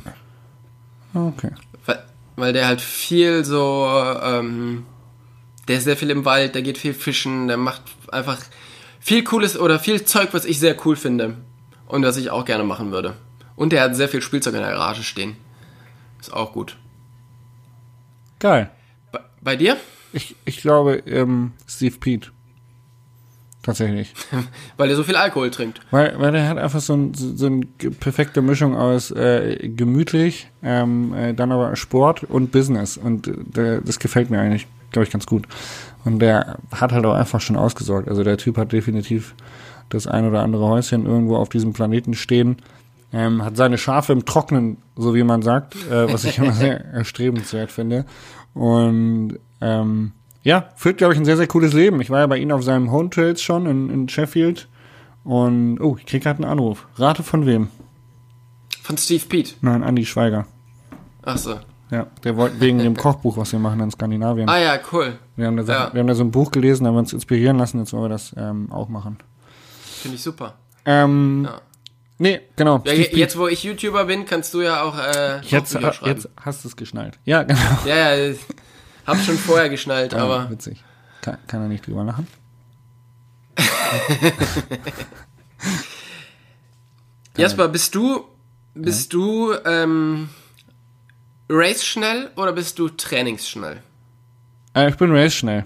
[1.14, 1.52] Okay.
[1.86, 2.04] Weil,
[2.38, 3.86] weil der halt viel so,
[4.24, 4.86] ähm,
[5.68, 8.40] der ist sehr viel im Wald, der geht viel fischen, der macht einfach
[9.02, 11.36] viel cooles oder viel Zeug, was ich sehr cool finde.
[11.88, 13.16] Und was ich auch gerne machen würde.
[13.56, 15.36] Und der hat sehr viel Spielzeug in der Garage stehen.
[16.22, 16.78] Ist auch gut.
[18.40, 18.70] Geil.
[19.12, 19.76] Bei, bei dir?
[20.14, 22.32] Ich, ich glaube, ähm, Steve Pete.
[23.62, 24.14] Tatsächlich.
[24.78, 25.82] Weil er so viel Alkohol trinkt.
[25.92, 27.66] Weil, weil der hat einfach so, ein, so, so eine
[28.00, 32.96] perfekte Mischung aus äh, gemütlich, ähm, äh, dann aber Sport und Business.
[32.96, 35.46] Und äh, das gefällt mir eigentlich, glaube ich, ganz gut.
[36.06, 38.08] Und der hat halt auch einfach schon ausgesorgt.
[38.08, 39.36] Also der Typ hat definitiv
[39.90, 42.58] das ein oder andere Häuschen irgendwo auf diesem Planeten stehen.
[43.12, 46.86] Ähm, hat seine Schafe im Trocknen, so wie man sagt, äh, was ich immer sehr
[46.86, 48.06] erstrebenswert finde.
[48.54, 50.14] Und ähm,
[50.50, 52.02] ja, führt, glaube ich, ein sehr, sehr cooles Leben.
[52.02, 54.68] Ich war ja bei ihm auf seinem Home Trails schon in, in Sheffield.
[55.24, 56.88] Und, oh, ich krieg gerade einen Anruf.
[56.96, 57.70] Rate von wem?
[58.82, 59.54] Von Steve Pete.
[59.62, 60.48] Nein, Andi Schweiger.
[61.24, 61.60] Ach so.
[61.92, 64.50] Ja, der wollte wegen dem Kochbuch, was wir machen in Skandinavien.
[64.50, 65.20] Ah ja, cool.
[65.36, 65.94] Wir haben, da, ja.
[65.94, 68.06] wir haben da so ein Buch gelesen, da haben wir uns inspirieren lassen, jetzt wollen
[68.06, 69.18] wir das ähm, auch machen.
[70.02, 70.56] Finde ich super.
[70.86, 71.62] Ähm, Ja.
[72.22, 72.82] Nee, genau.
[72.86, 75.96] Ja, jetzt, wo ich YouTuber bin, kannst du ja auch äh, jetzt, schreiben.
[76.04, 77.18] jetzt hast du es geschnallt.
[77.24, 77.60] Ja, genau.
[77.86, 78.36] Ja, ja,
[79.10, 80.84] hab schon vorher geschnallt, Ah, aber witzig.
[81.22, 82.28] Kann, kann er nicht drüber lachen?
[87.38, 88.26] Jasper, bist du
[88.76, 90.30] bist du ähm,
[91.50, 93.82] Race schnell oder bist du Trainingsschnell?
[94.76, 95.66] Äh, ich bin race schnell.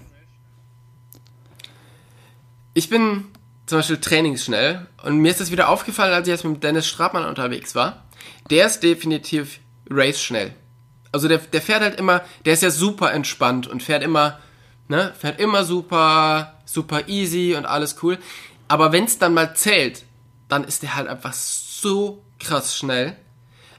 [2.72, 3.26] Ich bin
[3.66, 7.24] zum Beispiel trainingsschnell und mir ist das wieder aufgefallen, als ich jetzt mit Dennis Strabmann
[7.24, 8.04] unterwegs war.
[8.50, 10.54] Der ist definitiv race schnell.
[11.14, 14.40] Also der, der fährt halt immer, der ist ja super entspannt und fährt immer,
[14.88, 18.18] ne, fährt immer super, super easy und alles cool.
[18.66, 20.04] Aber wenn es dann mal zählt,
[20.48, 23.16] dann ist der halt einfach so krass schnell.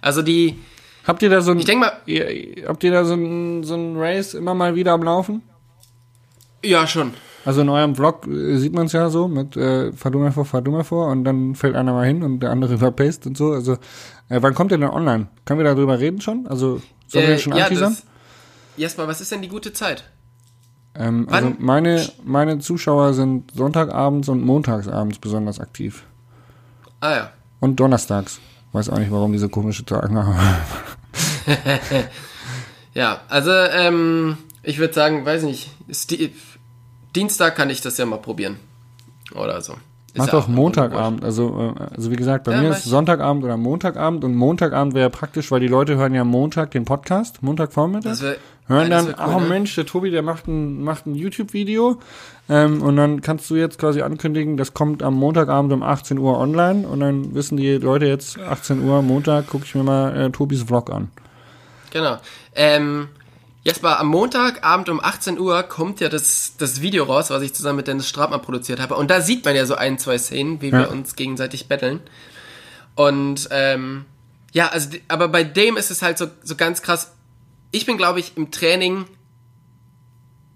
[0.02, 0.60] Also die,
[1.06, 3.76] Habt ihr da so ein, ich denke mal, ihr, habt ihr da so ein, so
[3.76, 5.44] ein Race immer mal wieder am Laufen?
[6.64, 7.14] ja schon.
[7.46, 10.32] Also in eurem Vlog äh, sieht man es ja so mit äh, fahr du mal
[10.32, 13.26] vor, fahr du mal vor und dann fällt einer mal hin und der andere verpaced
[13.28, 13.52] und so.
[13.52, 13.74] Also
[14.30, 15.28] äh, wann kommt der denn online?
[15.46, 16.48] Können wir darüber reden schon?
[16.48, 17.96] Also sollen wir Äh, jetzt schon ja, anteasern?
[18.78, 20.04] Jasper, was ist denn die gute Zeit?
[20.96, 26.04] Ähm, also meine, meine Zuschauer sind Sonntagabends und Montagsabends besonders aktiv.
[27.00, 27.32] Ah ja.
[27.60, 28.40] Und donnerstags.
[28.72, 30.38] Weiß auch nicht, warum diese komische Tage haben.
[32.94, 36.34] Ja, also ähm, ich würde sagen, weiß nicht, ist die,
[37.16, 38.60] Dienstag kann ich das ja mal probieren.
[39.34, 39.74] Oder so.
[40.16, 41.26] Ist Mach ja doch Montagabend.
[41.26, 42.86] Also, äh, also wie gesagt, bei Ja, mir ist ich.
[42.86, 47.44] Sonntagabend oder Montagabend und Montagabend wäre praktisch, weil die Leute hören ja Montag den Podcast,
[47.44, 48.12] Montagvormittag.
[48.12, 48.38] Das wär,
[48.68, 49.50] hören das dann, wär cool, oh?
[49.50, 52.00] Mensch, der Tobi, der macht ein, macht ein YouTube-Video
[52.48, 56.40] ähm, und dann kannst du jetzt quasi ankündigen, das kommt am Montagabend um 18 Uhr
[56.40, 60.30] online und dann wissen die Leute jetzt, 18 Uhr Montag, gucke ich mir mal äh,
[60.30, 61.10] Tobis Vlog an.
[61.92, 62.20] Genau.
[62.56, 63.10] Ähm,
[63.66, 67.78] Jasper, am Montagabend um 18 Uhr kommt ja das, das Video raus, was ich zusammen
[67.78, 68.96] mit Dennis Strabmann produziert habe.
[68.96, 70.82] Und da sieht man ja so ein, zwei Szenen, wie Ja.
[70.82, 72.00] wir uns gegenseitig betteln.
[72.94, 74.06] Und ähm,
[74.54, 77.14] ja, also aber bei dem ist es halt so, so ganz krass.
[77.72, 79.06] Ich bin, glaube ich, im Training.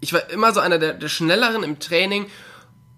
[0.00, 2.26] Ich war immer so einer der, der Schnelleren im Training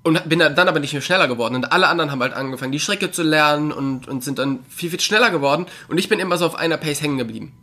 [0.02, 1.54] und bin dann aber nicht mehr schneller geworden.
[1.54, 4.90] Und alle anderen haben halt angefangen, die Strecke zu lernen und, und sind dann viel,
[4.90, 5.64] viel schneller geworden.
[5.88, 7.56] Und ich bin immer so auf einer Pace hängen geblieben.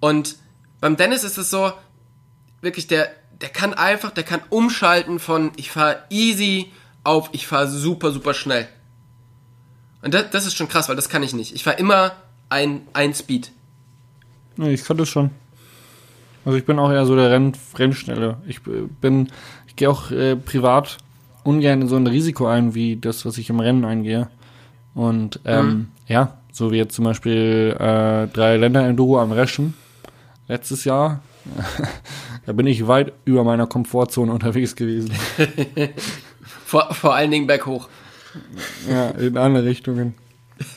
[0.00, 0.36] Und
[0.82, 1.72] beim Dennis ist es so,
[2.60, 3.08] wirklich, der,
[3.40, 6.72] der kann einfach, der kann umschalten von ich fahre easy
[7.04, 8.66] auf ich fahre super, super schnell.
[10.02, 11.54] Und das, das ist schon krass, weil das kann ich nicht.
[11.54, 12.12] Ich fahre immer
[12.48, 13.52] ein, ein Speed.
[14.56, 15.30] Nee, ich kann das schon.
[16.44, 18.38] Also ich bin auch eher so der Renn, Rennschnelle.
[18.48, 19.28] Ich äh, bin,
[19.68, 20.98] ich gehe auch äh, privat
[21.44, 24.28] ungern in so ein Risiko ein, wie das, was ich im Rennen eingehe.
[24.94, 25.88] Und ähm, mhm.
[26.08, 29.74] ja, so wie jetzt zum Beispiel äh, drei Länder Enduro am Reschen
[30.48, 31.22] letztes Jahr.
[32.46, 35.12] da bin ich weit über meiner Komfortzone unterwegs gewesen.
[36.64, 37.88] vor, vor allen Dingen berghoch.
[38.88, 40.14] Ja, in alle Richtungen.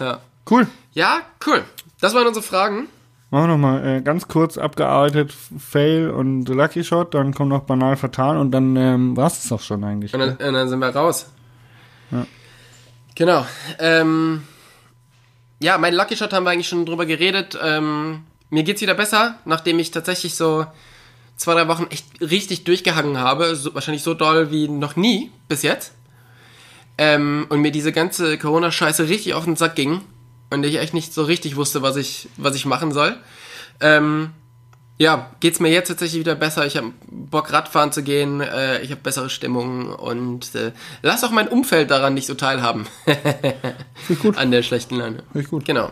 [0.00, 0.20] ja.
[0.48, 0.66] Cool.
[0.92, 1.64] Ja, cool.
[2.00, 2.88] Das waren unsere Fragen.
[3.30, 7.96] Machen wir nochmal äh, ganz kurz abgearbeitet Fail und Lucky Shot, dann kommt noch banal
[7.96, 10.12] fatal und dann ähm, war es doch schon eigentlich.
[10.12, 11.30] Und dann, und dann, sind wir raus.
[12.10, 12.26] Ja.
[13.14, 13.46] Genau.
[13.78, 14.42] Ähm,
[15.60, 17.58] ja, mein Lucky Shot haben wir eigentlich schon drüber geredet.
[17.62, 20.66] Ähm, mir geht's wieder besser, nachdem ich tatsächlich so
[21.36, 23.54] zwei, drei Wochen echt richtig durchgehangen habe.
[23.54, 25.92] So, wahrscheinlich so doll wie noch nie bis jetzt.
[26.98, 30.00] Ähm, und mir diese ganze Corona-Scheiße richtig auf den Sack ging
[30.50, 33.16] und ich echt nicht so richtig wusste, was ich, was ich machen soll.
[33.80, 34.32] Ähm,
[35.00, 36.66] ja, geht's mir jetzt tatsächlich wieder besser.
[36.66, 38.42] Ich habe Bock Radfahren zu gehen.
[38.42, 42.86] Äh, ich habe bessere Stimmung und äh, lass auch mein Umfeld daran nicht so teilhaben.
[44.22, 44.36] gut.
[44.36, 45.22] An der schlechten Laune.
[45.32, 45.64] Finde gut.
[45.64, 45.90] Genau.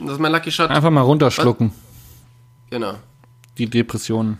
[0.00, 0.70] Das ist mein Lucky Shot.
[0.70, 1.68] Einfach mal runterschlucken.
[1.68, 2.70] Was?
[2.70, 2.94] Genau.
[3.58, 4.38] Die Depressionen.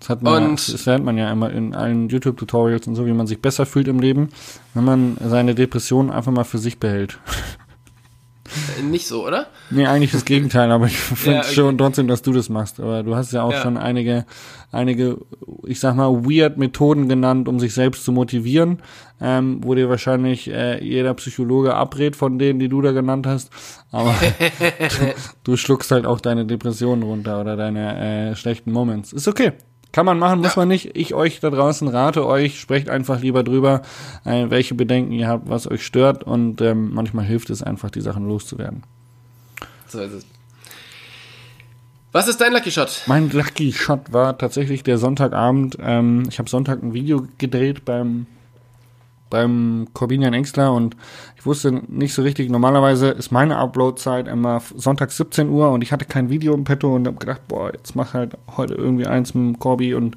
[0.00, 3.12] Das hat man, und das lernt man ja immer in allen YouTube-Tutorials und so, wie
[3.12, 4.30] man sich besser fühlt im Leben,
[4.74, 7.20] wenn man seine Depressionen einfach mal für sich behält.
[8.78, 9.46] Äh, nicht so, oder?
[9.70, 11.54] Nee, eigentlich das Gegenteil, aber ich finde ja, okay.
[11.54, 12.80] schon trotzdem, dass du das machst.
[12.80, 13.62] Aber du hast ja auch ja.
[13.62, 14.26] schon einige,
[14.72, 15.18] einige,
[15.66, 18.82] ich sag mal, weird Methoden genannt, um sich selbst zu motivieren,
[19.20, 23.50] ähm, wo dir wahrscheinlich äh, jeder Psychologe abrät von denen, die du da genannt hast.
[23.90, 24.14] Aber
[24.78, 29.12] du, du schluckst halt auch deine Depressionen runter oder deine äh, schlechten Moments.
[29.12, 29.52] Ist okay.
[29.94, 30.62] Kann man machen, muss ja.
[30.62, 30.96] man nicht.
[30.96, 33.82] Ich euch da draußen rate euch, sprecht einfach lieber drüber,
[34.24, 38.00] äh, welche Bedenken ihr habt, was euch stört und ähm, manchmal hilft es einfach, die
[38.00, 38.82] Sachen loszuwerden.
[39.86, 40.26] So ist es.
[42.10, 43.04] Was ist dein Lucky Shot?
[43.06, 45.78] Mein Lucky Shot war tatsächlich der Sonntagabend.
[45.80, 48.26] Ähm, ich habe Sonntag ein Video gedreht beim
[49.30, 50.96] beim Corbinian Engstler und
[51.36, 55.92] ich wusste nicht so richtig, normalerweise ist meine Upload-Zeit immer Sonntag 17 Uhr und ich
[55.92, 59.34] hatte kein Video im Petto und habe gedacht, boah, jetzt mach halt heute irgendwie eins
[59.34, 60.16] mit dem Corby und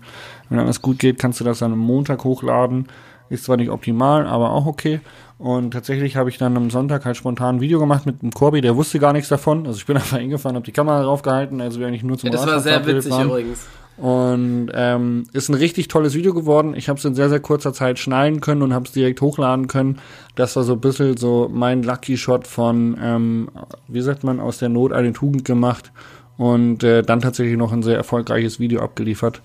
[0.49, 2.87] wenn alles gut geht, kannst du das dann am Montag hochladen.
[3.29, 5.01] Ist zwar nicht optimal, aber auch okay.
[5.37, 8.61] Und tatsächlich habe ich dann am Sonntag halt spontan ein Video gemacht mit dem Corby,
[8.61, 9.67] der wusste gar nichts davon.
[9.67, 12.37] Also ich bin einfach hingefahren, habe die Kamera draufgehalten, also wir eigentlich nur zum ja,
[12.37, 13.27] Das war sehr witzig waren.
[13.27, 13.67] übrigens.
[13.97, 16.75] Und ähm, ist ein richtig tolles Video geworden.
[16.75, 19.67] Ich habe es in sehr, sehr kurzer Zeit schneiden können und habe es direkt hochladen
[19.67, 19.99] können.
[20.35, 23.49] Das war so ein bisschen so mein Lucky Shot von, ähm,
[23.87, 25.91] wie sagt man, aus der Not eine Tugend gemacht
[26.37, 29.41] und äh, dann tatsächlich noch ein sehr erfolgreiches Video abgeliefert.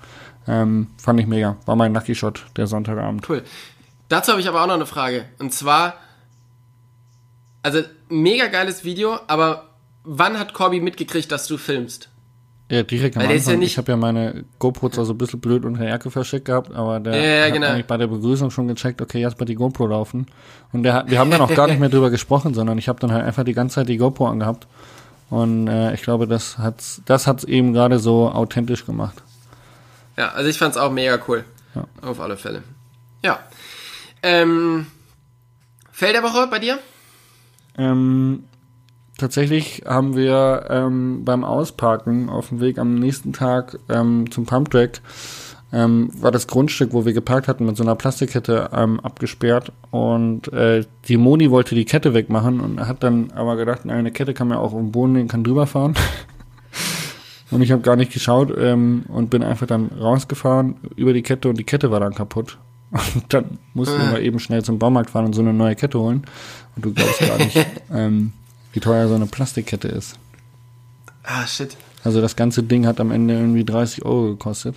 [0.46, 1.56] Ähm, fand ich mega.
[1.64, 3.26] War mein Lucky Shot der Sonntagabend.
[3.28, 3.42] Cool.
[4.08, 5.24] Dazu habe ich aber auch noch eine Frage.
[5.38, 5.94] Und zwar,
[7.62, 7.80] also
[8.10, 9.70] mega geiles Video, aber
[10.04, 12.11] wann hat Corby mitgekriegt, dass du filmst?
[12.72, 13.60] Ja, direkt am Weil Anfang.
[13.60, 16.46] Ja ich habe ja meine GoPro zwar so ein bisschen blöd unter der Jacke verschickt
[16.46, 17.66] gehabt, aber der ja, ja, hat genau.
[17.66, 20.26] eigentlich bei der Begrüßung schon gecheckt, okay, jetzt bei die GoPro laufen.
[20.72, 22.98] Und der hat, wir haben dann auch gar nicht mehr drüber gesprochen, sondern ich habe
[22.98, 24.66] dann halt einfach die ganze Zeit die GoPro angehabt.
[25.28, 29.22] Und äh, ich glaube, das hat's, das hat's eben gerade so authentisch gemacht.
[30.16, 31.44] Ja, also ich fand's auch mega cool.
[31.74, 31.84] Ja.
[32.00, 32.62] Auf alle Fälle.
[33.22, 33.38] Ja.
[34.22, 34.86] Ähm,
[35.90, 36.78] Fell der Woche bei dir?
[37.76, 38.44] Ähm,
[39.22, 45.00] tatsächlich haben wir ähm, beim Ausparken auf dem Weg am nächsten Tag ähm, zum Pumptrack
[45.72, 50.52] ähm, war das Grundstück, wo wir geparkt hatten, mit so einer Plastikkette ähm, abgesperrt und
[50.52, 54.34] äh, die Moni wollte die Kette wegmachen und hat dann aber gedacht, na, eine Kette
[54.34, 55.94] kann man auch auf dem Boden legen, kann drüber fahren.
[57.50, 61.48] und ich habe gar nicht geschaut ähm, und bin einfach dann rausgefahren über die Kette
[61.48, 62.58] und die Kette war dann kaputt.
[63.14, 66.24] Und dann mussten wir eben schnell zum Baumarkt fahren und so eine neue Kette holen.
[66.76, 68.34] Und du glaubst gar nicht, ähm,
[68.72, 70.18] wie teuer so eine Plastikkette ist.
[71.22, 71.76] Ah, shit.
[72.04, 74.76] Also das ganze Ding hat am Ende irgendwie 30 Euro gekostet.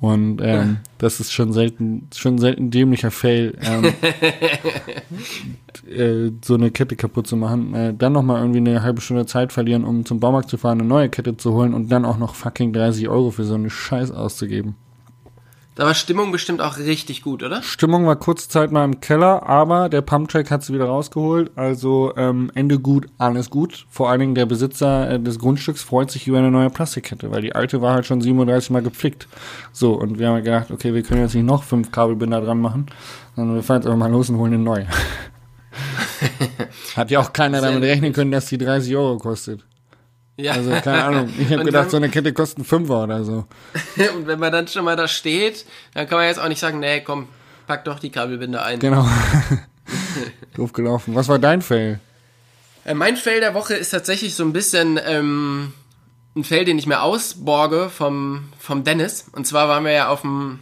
[0.00, 3.92] Und ähm, das ist schon selten, schon selten dämlicher Fail, ähm,
[5.88, 7.74] äh, so eine Kette kaputt zu machen.
[7.74, 10.88] Äh, dann nochmal irgendwie eine halbe Stunde Zeit verlieren, um zum Baumarkt zu fahren, eine
[10.88, 14.10] neue Kette zu holen und dann auch noch fucking 30 Euro für so eine Scheiß
[14.10, 14.74] auszugeben.
[15.76, 17.62] Da war Stimmung bestimmt auch richtig gut, oder?
[17.62, 21.50] Stimmung war kurze Zeit mal im Keller, aber der Pumptrack hat sie wieder rausgeholt.
[21.54, 23.84] Also ähm, Ende gut, alles gut.
[23.90, 27.42] Vor allen Dingen der Besitzer äh, des Grundstücks freut sich über eine neue Plastikkette, weil
[27.42, 29.28] die alte war halt schon 37 Mal gepflegt.
[29.70, 32.86] So, und wir haben gedacht, okay, wir können jetzt nicht noch fünf Kabelbinder dran machen,
[33.34, 34.86] sondern wir fahren jetzt einfach mal los und holen eine neue.
[36.96, 39.62] hat ja auch keiner damit rechnen können, dass die 30 Euro kostet.
[40.36, 40.52] Ja.
[40.52, 41.32] Also, keine Ahnung.
[41.38, 43.46] Ich habe gedacht, dann, so eine Kette kostet Fünfer oder so.
[44.16, 45.64] und wenn man dann schon mal da steht,
[45.94, 47.28] dann kann man jetzt auch nicht sagen, nee, komm,
[47.66, 48.78] pack doch die Kabelbinde ein.
[48.78, 49.08] Genau.
[50.54, 51.14] Doof gelaufen.
[51.14, 52.00] Was war dein Fail?
[52.84, 55.72] Äh, mein Fail der Woche ist tatsächlich so ein bisschen ähm,
[56.34, 59.26] ein Fail, den ich mir ausborge vom, vom Dennis.
[59.32, 60.60] Und zwar waren wir ja auf dem,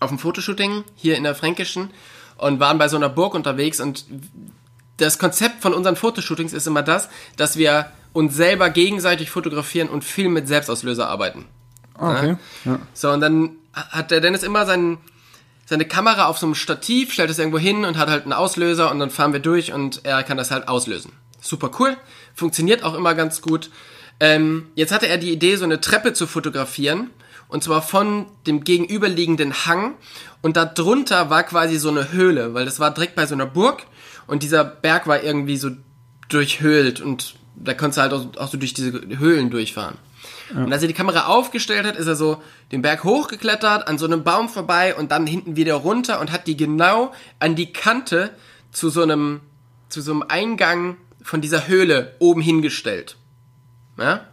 [0.00, 1.90] auf dem Fotoshooting hier in der Fränkischen
[2.36, 4.06] und waren bei so einer Burg unterwegs und
[4.96, 10.04] das Konzept von unseren Fotoshootings ist immer das, dass wir uns selber gegenseitig fotografieren und
[10.04, 11.46] viel mit Selbstauslöser arbeiten.
[11.94, 12.36] Okay.
[12.64, 12.78] Ja.
[12.94, 14.98] So, und dann hat der Dennis immer seinen,
[15.66, 18.90] seine Kamera auf so einem Stativ, stellt es irgendwo hin und hat halt einen Auslöser
[18.90, 21.12] und dann fahren wir durch und er kann das halt auslösen.
[21.40, 21.96] Super cool,
[22.34, 23.70] funktioniert auch immer ganz gut.
[24.18, 27.10] Ähm, jetzt hatte er die Idee, so eine Treppe zu fotografieren
[27.48, 29.94] und zwar von dem gegenüberliegenden Hang
[30.42, 33.46] und da drunter war quasi so eine Höhle, weil das war direkt bei so einer
[33.46, 33.86] Burg
[34.26, 35.70] und dieser Berg war irgendwie so
[36.28, 39.96] durchhöhlt und da konntest du halt auch, auch so durch diese Höhlen durchfahren.
[40.54, 40.64] Ja.
[40.64, 42.42] Und als er die Kamera aufgestellt hat, ist er so
[42.72, 46.46] den Berg hochgeklettert, an so einem Baum vorbei und dann hinten wieder runter und hat
[46.46, 48.30] die genau an die Kante
[48.72, 49.40] zu so einem,
[49.88, 53.16] zu so einem Eingang von dieser Höhle oben hingestellt.
[53.98, 54.26] Ja?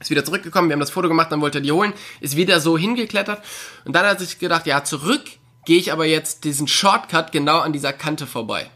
[0.00, 2.60] Ist wieder zurückgekommen, wir haben das Foto gemacht, dann wollte er die holen, ist wieder
[2.60, 3.42] so hingeklettert
[3.84, 5.22] und dann hat er sich gedacht, ja, zurück
[5.64, 8.70] gehe ich aber jetzt diesen Shortcut genau an dieser Kante vorbei.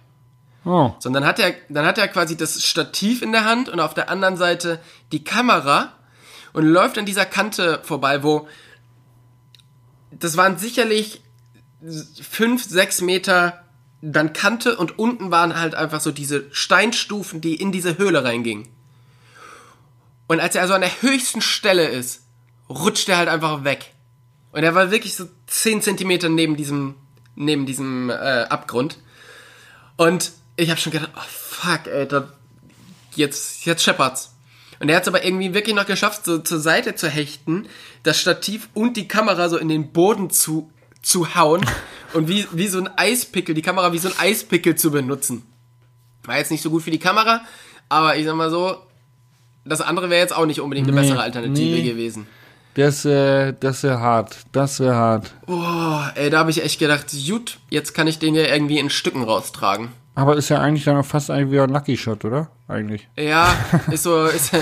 [0.64, 0.92] Oh.
[0.98, 3.80] So, und dann hat er, dann hat er quasi das Stativ in der Hand und
[3.80, 5.92] auf der anderen Seite die Kamera
[6.52, 8.48] und läuft an dieser Kante vorbei, wo
[10.10, 11.22] das waren sicherlich
[12.20, 13.64] fünf, sechs Meter
[14.02, 18.68] dann Kante und unten waren halt einfach so diese Steinstufen, die in diese Höhle reingingen.
[20.26, 22.22] Und als er also an der höchsten Stelle ist,
[22.68, 23.92] rutscht er halt einfach weg.
[24.52, 26.94] Und er war wirklich so zehn Zentimeter neben diesem,
[27.34, 28.98] neben diesem äh, Abgrund.
[29.96, 32.28] Und ich habe schon gedacht, oh fuck, ey, da,
[33.14, 34.34] jetzt, jetzt scheppert's.
[34.80, 37.66] Und er hat es aber irgendwie wirklich noch geschafft, so zur Seite zu hechten,
[38.02, 40.70] das Stativ und die Kamera so in den Boden zu,
[41.02, 41.64] zu hauen
[42.14, 45.44] und wie, wie so ein Eispickel, die Kamera wie so ein Eispickel zu benutzen.
[46.24, 47.42] War jetzt nicht so gut für die Kamera,
[47.88, 48.76] aber ich sag mal so,
[49.64, 51.82] das andere wäre jetzt auch nicht unbedingt eine nee, bessere Alternative nee.
[51.82, 52.26] gewesen.
[52.74, 54.38] Das, äh, das wäre hart.
[54.52, 55.34] Das wäre hart.
[55.46, 58.90] Oh, ey, da habe ich echt gedacht, gut, jetzt kann ich den ja irgendwie in
[58.90, 59.90] Stücken raustragen.
[60.14, 62.50] Aber ist ja eigentlich dann auch fast eigentlich wieder ein Lucky Shot, oder?
[62.68, 63.08] Eigentlich.
[63.16, 63.54] Ja,
[63.90, 64.52] ist so, ist,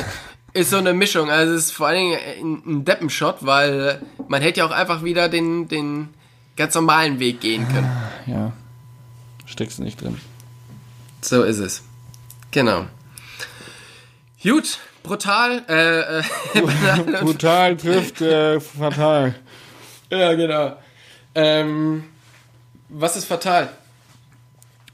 [0.52, 1.30] ist so eine Mischung.
[1.30, 5.28] Also es ist vor allen Dingen ein Deppenshot, weil man hätte ja auch einfach wieder
[5.28, 6.08] den, den
[6.56, 7.90] ganz normalen Weg gehen können.
[8.26, 8.52] Ja.
[9.46, 10.18] Steckst du nicht drin.
[11.20, 11.82] So ist es.
[12.52, 12.86] Genau.
[14.42, 15.62] Gut, brutal.
[15.68, 16.22] Äh, äh,
[17.20, 19.34] brutal trifft äh, fatal.
[20.10, 20.76] Ja, genau.
[21.34, 22.04] Ähm,
[22.88, 23.68] was ist fatal?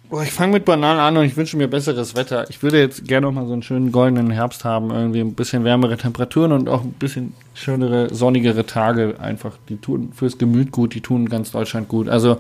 [0.09, 2.49] Boah, ich fange mit Bananen an und ich wünsche mir besseres Wetter.
[2.49, 5.65] Ich würde jetzt gerne noch mal so einen schönen goldenen Herbst haben, irgendwie ein bisschen
[5.65, 9.59] wärmere Temperaturen und auch ein bisschen schönere, sonnigere Tage einfach.
[9.69, 12.09] Die tun fürs Gemüt gut, die tun ganz Deutschland gut.
[12.09, 12.39] Also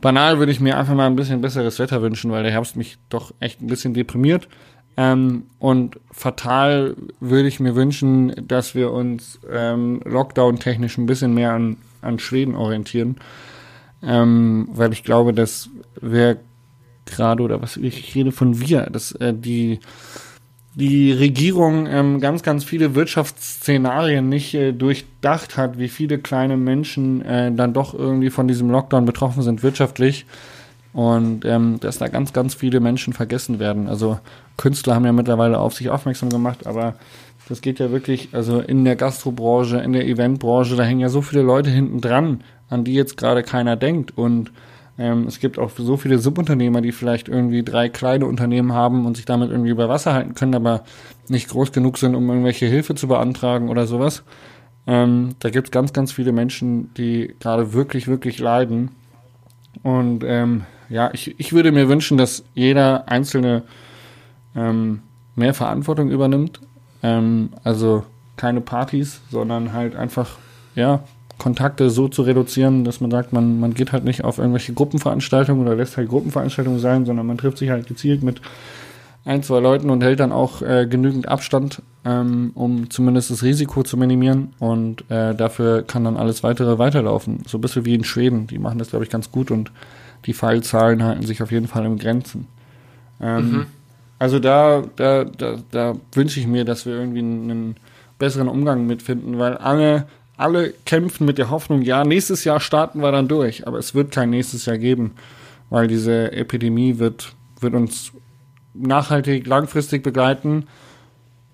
[0.00, 2.98] banal würde ich mir einfach mal ein bisschen besseres Wetter wünschen, weil der Herbst mich
[3.08, 4.48] doch echt ein bisschen deprimiert.
[4.96, 11.52] Ähm, und fatal würde ich mir wünschen, dass wir uns ähm, Lockdown-technisch ein bisschen mehr
[11.52, 13.16] an, an Schweden orientieren.
[14.02, 16.38] Ähm, weil ich glaube, dass wir
[17.06, 19.80] gerade oder was ich rede von wir, dass äh, die
[20.76, 27.22] die Regierung ähm, ganz, ganz viele Wirtschaftsszenarien nicht äh, durchdacht hat, wie viele kleine Menschen
[27.22, 30.26] äh, dann doch irgendwie von diesem Lockdown betroffen sind wirtschaftlich
[30.92, 33.88] und ähm, dass da ganz, ganz viele Menschen vergessen werden.
[33.88, 34.18] Also
[34.58, 36.94] Künstler haben ja mittlerweile auf sich aufmerksam gemacht, aber
[37.48, 41.22] das geht ja wirklich, also in der Gastrobranche, in der Eventbranche, da hängen ja so
[41.22, 44.52] viele Leute hinten dran, an die jetzt gerade keiner denkt und
[44.98, 49.16] ähm, es gibt auch so viele Subunternehmer, die vielleicht irgendwie drei kleine Unternehmen haben und
[49.16, 50.84] sich damit irgendwie über Wasser halten können, aber
[51.28, 54.24] nicht groß genug sind, um irgendwelche Hilfe zu beantragen oder sowas.
[54.86, 58.90] Ähm, da gibt es ganz, ganz viele Menschen, die gerade wirklich, wirklich leiden.
[59.82, 63.64] Und ähm, ja, ich, ich würde mir wünschen, dass jeder Einzelne
[64.54, 65.02] ähm,
[65.34, 66.60] mehr Verantwortung übernimmt.
[67.02, 68.04] Ähm, also
[68.36, 70.38] keine Partys, sondern halt einfach,
[70.74, 71.02] ja,
[71.38, 75.66] Kontakte so zu reduzieren, dass man sagt, man, man geht halt nicht auf irgendwelche Gruppenveranstaltungen
[75.66, 78.40] oder lässt halt Gruppenveranstaltungen sein, sondern man trifft sich halt gezielt mit
[79.26, 83.82] ein, zwei Leuten und hält dann auch äh, genügend Abstand, ähm, um zumindest das Risiko
[83.82, 84.54] zu minimieren.
[84.60, 87.40] Und äh, dafür kann dann alles weitere weiterlaufen.
[87.46, 88.46] So ein bisschen wie in Schweden.
[88.46, 89.72] Die machen das, glaube ich, ganz gut und
[90.26, 92.46] die Fallzahlen halten sich auf jeden Fall im Grenzen.
[93.20, 93.66] Ähm, mhm.
[94.18, 97.76] Also da, da, da, da wünsche ich mir, dass wir irgendwie einen, einen
[98.18, 100.06] besseren Umgang mitfinden, weil alle
[100.36, 104.10] alle kämpfen mit der Hoffnung, ja, nächstes Jahr starten wir dann durch, aber es wird
[104.10, 105.12] kein nächstes Jahr geben,
[105.70, 108.12] weil diese Epidemie wird, wird uns
[108.74, 110.66] nachhaltig, langfristig begleiten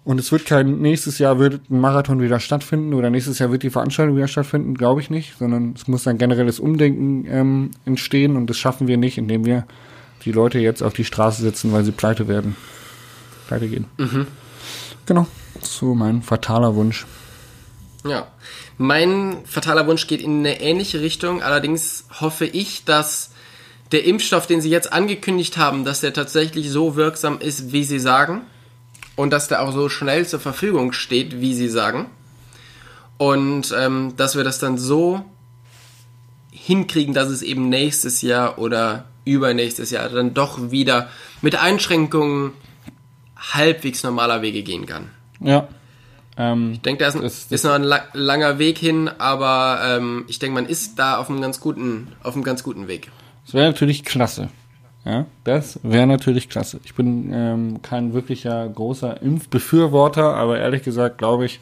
[0.04, 3.62] und es wird kein nächstes Jahr wird ein Marathon wieder stattfinden oder nächstes Jahr wird
[3.62, 8.36] die Veranstaltung wieder stattfinden, glaube ich nicht, sondern es muss ein generelles Umdenken ähm, entstehen
[8.36, 9.64] und das schaffen wir nicht, indem wir
[10.24, 12.56] die Leute jetzt auf die Straße setzen, weil sie pleite werden.
[13.46, 13.84] Pleite gehen.
[13.98, 14.26] Mhm.
[15.06, 15.26] Genau.
[15.60, 17.06] So mein fataler Wunsch.
[18.04, 18.26] Ja.
[18.78, 21.42] Mein fataler Wunsch geht in eine ähnliche Richtung.
[21.42, 23.30] Allerdings hoffe ich, dass
[23.92, 28.00] der Impfstoff, den sie jetzt angekündigt haben, dass der tatsächlich so wirksam ist, wie sie
[28.00, 28.42] sagen.
[29.14, 32.06] Und dass der auch so schnell zur Verfügung steht, wie sie sagen.
[33.18, 35.24] Und ähm, dass wir das dann so
[36.50, 41.08] hinkriegen, dass es eben nächstes Jahr oder übernächstes Jahr dann doch wieder
[41.40, 42.52] mit Einschränkungen
[43.36, 45.10] halbwegs normaler Wege gehen kann.
[45.40, 45.68] Ja.
[46.36, 50.24] Ähm, Ich denke, da ist, das- ist noch ein la langer Weg hin, aber ähm,
[50.28, 53.10] ich denke, man ist da auf einem ganz guten, auf einem ganz guten Weg.
[53.44, 54.48] Das wäre natürlich klasse.
[55.04, 56.78] Ja, das wäre natürlich klasse.
[56.84, 61.58] Ich bin ähm, kein wirklicher großer Impfbefürworter, aber ehrlich gesagt glaube ich,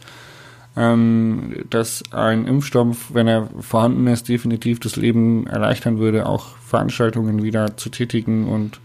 [0.77, 7.43] ähm, dass ein Impfstoff, wenn er vorhanden ist, definitiv das Leben erleichtern würde, auch Veranstaltungen
[7.43, 8.79] wieder zu tätigen und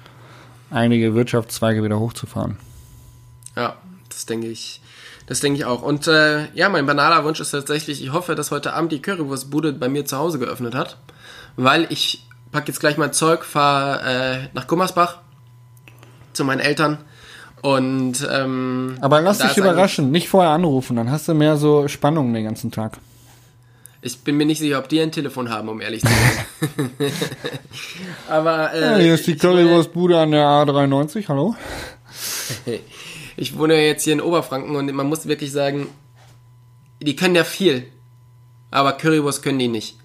[0.72, 2.58] einige Wirtschaftszweige wieder hochzufahren.
[3.56, 3.76] Ja,
[4.16, 4.82] das denke ich.
[5.28, 5.82] Das denke ich auch.
[5.82, 9.74] Und äh, ja, mein banaler Wunsch ist tatsächlich, ich hoffe, dass heute Abend die Currywurstbude
[9.74, 10.97] bei mir zu Hause geöffnet hat,
[11.55, 15.18] weil ich pack jetzt gleich mein Zeug, fahre äh, nach Gummersbach
[16.34, 16.99] zu meinen Eltern
[17.61, 22.34] und ähm, Aber lass dich überraschen, nicht vorher anrufen, dann hast du mehr so Spannung
[22.34, 22.99] den ganzen Tag.
[24.01, 26.91] Ich bin mir nicht sicher, ob die ein Telefon haben, um ehrlich zu sein.
[28.30, 31.55] Aber äh, Ja, hier ist die wohne- Currywurstbude an der A93, hallo?
[33.38, 35.88] Ich wohne jetzt hier in Oberfranken und man muss wirklich sagen,
[37.02, 37.86] die können ja viel,
[38.72, 39.98] aber Currywurst können die nicht.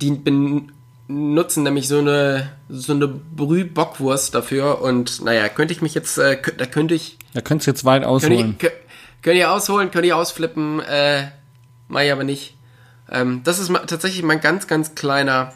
[0.00, 6.18] Die benutzen nämlich so eine so eine Brühbockwurst dafür und naja, könnte ich mich jetzt,
[6.18, 8.56] äh, da könnte ich, Da könntest du jetzt weit könnte ausholen.
[8.58, 8.72] ich, kö-
[9.22, 11.28] könnt ihr ausholen, könnt ihr ausflippen, äh,
[11.88, 12.56] mach ich aber nicht.
[13.08, 15.52] Ähm, das ist tatsächlich mein ganz, ganz kleiner,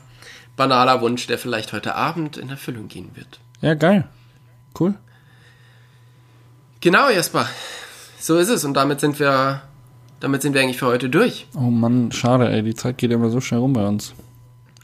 [0.56, 3.40] banaler Wunsch, der vielleicht heute Abend in Erfüllung gehen wird.
[3.60, 4.06] Ja, geil.
[4.78, 4.94] Cool.
[6.80, 7.46] Genau, Jesper.
[8.18, 9.62] So ist es und damit sind wir,
[10.20, 11.46] damit sind wir eigentlich für heute durch.
[11.56, 14.14] Oh Mann, schade, ey, die Zeit geht immer so schnell rum bei uns.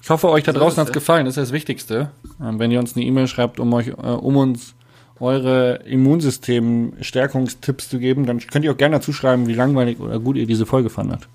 [0.03, 0.95] Ich hoffe, euch da So draußen hat's es.
[0.95, 2.11] gefallen, das ist das Wichtigste.
[2.41, 4.75] Ähm, wenn ihr uns eine E-Mail schreibt, um euch, äh, um uns
[5.19, 10.37] eure Immunsystem-Stärkungstipps zu geben, dann könnt ihr auch gerne dazu schreiben, wie langweilig oder gut
[10.37, 11.29] ihr diese Folge fandet.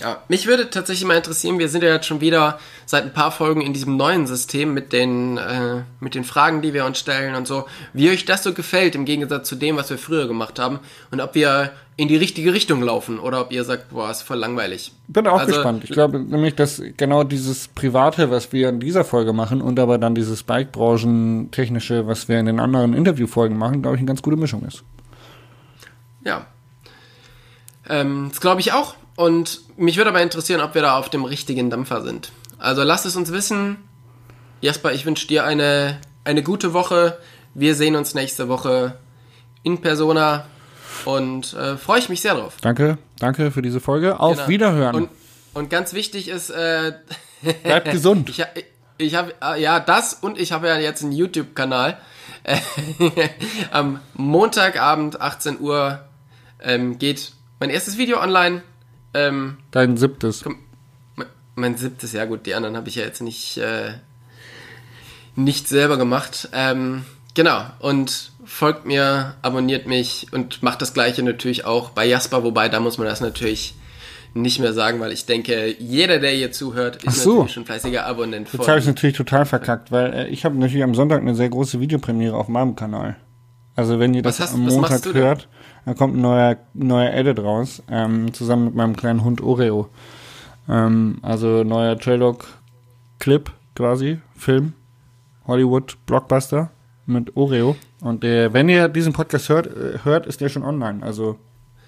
[0.00, 3.32] Ja, mich würde tatsächlich mal interessieren, wir sind ja jetzt schon wieder seit ein paar
[3.32, 7.34] Folgen in diesem neuen System mit den, äh, mit den Fragen, die wir uns stellen
[7.34, 10.58] und so, wie euch das so gefällt im Gegensatz zu dem, was wir früher gemacht
[10.58, 10.78] haben
[11.10, 14.38] und ob wir in die richtige Richtung laufen oder ob ihr sagt, boah, ist voll
[14.38, 14.92] langweilig.
[15.08, 15.82] Bin auch Also, gespannt.
[15.82, 19.98] Ich glaube nämlich, dass genau dieses Private, was wir in dieser Folge machen und aber
[19.98, 24.36] dann dieses Bike-Branchen-Technische, was wir in den anderen Interviewfolgen machen, glaube ich, eine ganz gute
[24.36, 24.84] Mischung ist.
[26.24, 26.46] Ja.
[27.88, 28.94] Ähm, das glaube ich auch.
[29.18, 32.30] Und mich würde aber interessieren, ob wir da auf dem richtigen Dampfer sind.
[32.56, 33.78] Also lasst es uns wissen.
[34.60, 37.18] Jasper, ich wünsche dir eine, eine gute Woche.
[37.52, 38.96] Wir sehen uns nächste Woche
[39.64, 40.46] in Persona
[41.04, 42.58] und äh, freue ich mich sehr drauf.
[42.60, 44.20] Danke, danke für diese Folge.
[44.20, 44.48] Auf Genau.
[44.48, 44.94] Wiederhören.
[44.94, 45.10] Und,
[45.52, 46.92] und ganz wichtig ist, äh,
[47.64, 48.30] Bleibt gesund.
[48.30, 48.44] ich,
[48.98, 51.98] ich habe ja das und ich habe ja jetzt einen YouTube-Kanal.
[52.44, 52.58] Äh,
[53.72, 56.04] Am Montagabend 18 Uhr
[56.62, 58.62] ähm, geht mein erstes Video online.
[59.14, 60.44] Ähm, Dein siebtes.
[61.54, 63.92] mein- siebtes, ja gut, die anderen habe ich ja jetzt nicht, äh,
[65.36, 66.48] nicht selber gemacht.
[66.52, 67.04] Ähm,
[67.34, 72.68] genau, und folgt mir, abonniert mich und macht das gleiche natürlich auch bei Jasper, wobei
[72.68, 73.74] da muss man das natürlich
[74.34, 77.30] nicht mehr sagen, weil ich denke, jeder, der hier zuhört, ist so.
[77.36, 80.84] natürlich schon fleißiger Abonnent Jetzt habe ich natürlich total verkackt, weil äh, ich habe natürlich
[80.84, 83.16] am Sonntag eine sehr große Videopremiere auf meinem Kanal.
[83.74, 85.48] Also wenn ihr das Was hast- am Montag hört,
[85.88, 89.88] dann kommt ein neuer, neuer Edit raus, ähm, zusammen mit meinem kleinen Hund Oreo.
[90.68, 94.74] Ähm, also neuer Trailog-Clip quasi, Film,
[95.46, 96.70] Hollywood Blockbuster
[97.06, 97.74] mit Oreo.
[98.02, 101.02] Und der, wenn ihr diesen Podcast hört, äh, hört, ist der schon online.
[101.02, 101.38] Also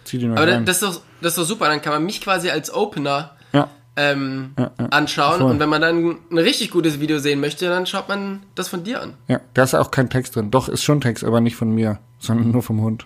[0.04, 0.64] zieht ihn euch Aber rein.
[0.64, 3.68] das ist, doch, das ist doch super, dann kann man mich quasi als Opener ja,
[3.96, 4.86] ähm, Ja, ja.
[4.86, 5.50] anschauen Voll.
[5.50, 8.82] und wenn man dann ein richtig gutes Video sehen möchte, dann schaut man das von
[8.82, 9.12] dir an.
[9.28, 10.50] ja, da ist auch kein Text drin.
[10.50, 13.04] Doch, ist schon Text, aber nicht von mir, sondern nur vom Hund.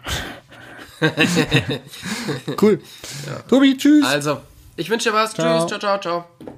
[2.60, 2.80] Cool.
[3.48, 4.04] Tobi, tschüss.
[4.04, 4.40] Also,
[4.76, 5.34] ich wünsche dir was.
[5.34, 5.60] Ciao.
[5.60, 6.54] Tschüss, ciao, ciao, ciao.